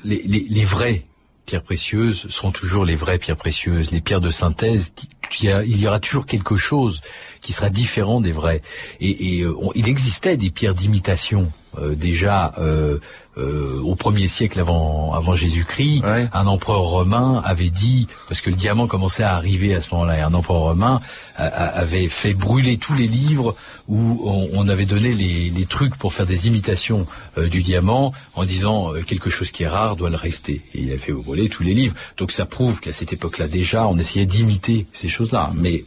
les, 0.03 0.21
les, 0.23 0.45
les 0.49 0.65
vraies 0.65 1.05
pierres 1.47 1.63
précieuses 1.63 2.27
sont 2.27 2.51
toujours 2.51 2.85
les 2.85 2.95
vraies 2.95 3.17
pierres 3.17 3.37
précieuses. 3.37 3.91
Les 3.91 4.01
pierres 4.01 4.21
de 4.21 4.29
synthèse, 4.29 4.93
il 5.41 5.81
y, 5.81 5.87
aura 5.87 5.99
toujours 5.99 6.25
quelque 6.25 6.57
chose 6.57 7.01
qui 7.41 7.53
sera 7.53 7.69
différent 7.69 8.21
des 8.21 8.33
vraies. 8.33 8.61
Et, 8.99 9.37
et, 9.37 9.41
euh, 9.43 9.55
il 9.73 9.87
existait 9.87 10.37
des 10.37 10.51
pierres 10.51 10.75
d'imitation 10.75 11.51
euh, 11.81 11.95
déjà 11.95 12.53
euh, 12.59 12.99
euh, 13.37 13.79
au 13.83 13.95
premier 13.95 14.27
siècle 14.27 14.59
avant, 14.59 15.13
avant 15.13 15.35
Jésus-Christ. 15.35 16.01
Un 16.33 16.47
empereur 16.47 16.81
romain 16.81 17.41
avait 17.45 17.69
dit, 17.69 18.07
parce 18.27 18.41
que 18.41 18.49
le 18.49 18.55
diamant 18.55 18.87
commençait 18.87 19.23
à 19.23 19.35
arriver 19.35 19.75
à 19.75 19.81
ce 19.81 19.93
moment-là, 19.93 20.17
et 20.17 20.21
un 20.21 20.33
empereur 20.33 20.61
romain 20.61 21.01
a- 21.35 21.45
a- 21.45 21.67
avait 21.79 22.07
fait 22.07 22.33
brûler 22.33 22.77
tous 22.77 22.95
les 22.95 23.07
livres 23.07 23.55
où 23.87 24.21
on, 24.25 24.49
on 24.53 24.67
avait 24.67 24.85
donné 24.87 25.13
les, 25.13 25.49
les 25.51 25.65
trucs 25.65 25.95
pour 25.97 26.13
faire 26.13 26.25
des 26.25 26.47
imitations 26.47 27.05
euh, 27.37 27.47
du 27.47 27.61
diamant 27.61 28.11
en 28.33 28.43
disant 28.43 28.93
euh, 28.93 29.03
quelque 29.03 29.29
chose 29.29 29.51
qui 29.51 29.63
est 29.63 29.67
rare 29.67 29.95
doit 29.95 30.09
le 30.09 30.17
rester. 30.17 30.63
Et 30.73 30.81
il 30.81 30.91
a 30.91 30.97
fait 30.97 31.11
brûler 31.13 31.47
tous 31.47 31.63
les 31.63 31.73
livres. 31.75 31.93
Donc 32.17 32.31
ça 32.31 32.45
prouve 32.45 32.79
qu'à 32.79 32.91
cette 32.91 33.13
époque-là 33.13 33.47
déjà, 33.47 33.87
on 33.87 33.97
essayait 33.99 34.25
d'imiter 34.25 34.87
ces 34.91 35.09
choses-là, 35.09 35.51
mais 35.53 35.85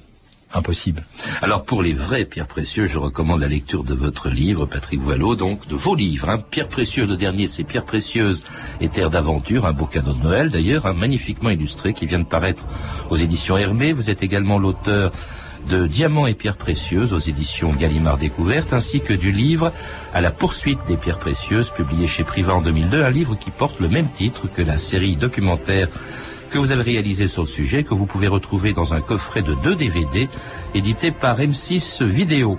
impossible. 0.53 1.05
Alors 1.43 1.65
pour 1.65 1.83
les 1.83 1.93
vraies 1.93 2.25
pierres 2.25 2.47
précieuses, 2.47 2.91
je 2.91 2.99
recommande 2.99 3.41
la 3.41 3.49
lecture 3.49 3.85
de 3.85 3.95
votre 3.95 4.29
livre, 4.29 4.67
Patrick 4.67 5.07
Wallot, 5.07 5.37
donc 5.37 5.67
de 5.69 5.75
vos 5.75 5.95
livres. 5.95 6.29
Hein. 6.29 6.43
Pierres 6.51 6.69
précieuses, 6.69 7.09
le 7.09 7.17
dernier, 7.17 7.49
c'est 7.49 7.65
Pierres 7.65 7.85
précieuses 7.85 8.43
et 8.81 8.89
Terre 8.89 9.11
d'aventure, 9.11 9.67
un 9.67 9.73
beau 9.73 9.87
cadeau 9.87 10.13
de 10.13 10.23
Noël 10.23 10.51
d'ailleurs, 10.51 10.87
un 10.87 10.93
magnifiquement 10.93 11.51
illustré 11.51 11.95
qui 11.95 12.07
vient 12.07 12.19
de 12.19 12.25
paraître 12.25 12.65
aux 13.11 13.17
éditions 13.17 13.57
Hermé. 13.57 13.93
Vous 13.93 14.11
êtes 14.11 14.23
également 14.23 14.59
l'auteur 14.59 15.13
de 15.69 15.87
Diamants 15.87 16.27
et 16.27 16.35
pierres 16.35 16.57
précieuses 16.57 17.13
aux 17.13 17.19
éditions 17.19 17.73
Gallimard 17.73 18.19
Découverte, 18.19 18.73
ainsi 18.73 19.01
que 19.01 19.13
du 19.13 19.31
livre 19.31 19.73
À 20.15 20.21
la 20.21 20.31
poursuite 20.31 20.79
des 20.89 20.97
pierres 20.97 21.19
précieuses, 21.19 21.71
publié 21.71 22.07
chez 22.07 22.25
Privat 22.25 22.55
en 22.55 22.63
2002, 22.63 23.03
un 23.03 23.11
livre 23.11 23.37
qui 23.37 23.51
porte 23.51 23.81
le 23.81 23.89
même 23.89 24.11
titre 24.11 24.49
que 24.51 24.63
la 24.63 24.79
série 24.79 25.17
documentaire 25.17 25.89
que 26.51 26.59
vous 26.59 26.73
avez 26.73 26.83
réalisé 26.83 27.29
sur 27.29 27.43
le 27.43 27.49
sujet, 27.49 27.85
que 27.85 27.95
vous 27.95 28.07
pouvez 28.07 28.27
retrouver 28.27 28.73
dans 28.73 28.93
un 28.93 29.01
coffret 29.01 29.43
de 29.43 29.55
deux 29.55 29.77
DVD 29.77 30.29
édité 30.75 31.13
par 31.13 31.39
M6 31.39 32.05
Vidéo. 32.05 32.59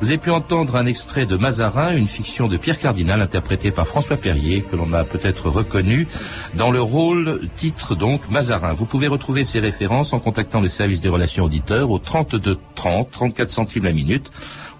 Vous 0.00 0.08
avez 0.08 0.18
pu 0.18 0.30
entendre 0.30 0.76
un 0.76 0.86
extrait 0.86 1.26
de 1.26 1.36
Mazarin, 1.36 1.96
une 1.96 2.08
fiction 2.08 2.46
de 2.48 2.56
Pierre 2.56 2.78
Cardinal 2.78 3.20
interprétée 3.20 3.70
par 3.70 3.86
François 3.86 4.16
Perrier, 4.16 4.62
que 4.62 4.76
l'on 4.76 4.92
a 4.92 5.04
peut-être 5.04 5.48
reconnu 5.50 6.06
dans 6.54 6.70
le 6.70 6.80
rôle 6.80 7.48
titre 7.56 7.94
donc 7.94 8.28
Mazarin. 8.30 8.72
Vous 8.72 8.86
pouvez 8.86 9.08
retrouver 9.08 9.44
ces 9.44 9.60
références 9.60 10.12
en 10.12 10.20
contactant 10.20 10.60
le 10.60 10.68
service 10.68 11.00
des 11.00 11.08
relations 11.08 11.44
auditeurs 11.44 11.90
au 11.90 11.98
32 11.98 12.58
30 12.74 13.10
34 13.10 13.50
centimes 13.50 13.84
la 13.84 13.92
minute 13.92 14.30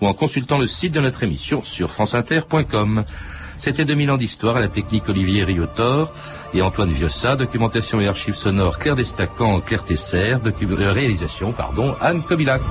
ou 0.01 0.07
en 0.07 0.15
consultant 0.15 0.59
le 0.59 0.67
site 0.67 0.95
de 0.95 1.01
notre 1.01 1.23
émission 1.23 1.63
sur 1.63 1.91
franceinter.com. 1.91 3.05
C'était 3.59 3.85
2000 3.85 4.13
ans 4.13 4.17
d'histoire 4.17 4.57
à 4.57 4.61
la 4.61 4.69
technique 4.69 5.09
Olivier 5.09 5.45
Riotor 5.45 6.13
et 6.55 6.63
Antoine 6.63 6.93
Viossa, 6.93 7.37
documentation 7.37 8.01
et 8.01 8.07
archives 8.07 8.37
sonores 8.37 8.79
Claire 8.79 8.97
Destacan, 8.97 9.61
Claire 9.61 9.85
Tesser, 9.85 10.37
euh, 10.47 10.93
réalisation, 10.93 11.53
pardon, 11.53 11.95
Anne 12.01 12.23
Kobilac. 12.23 12.63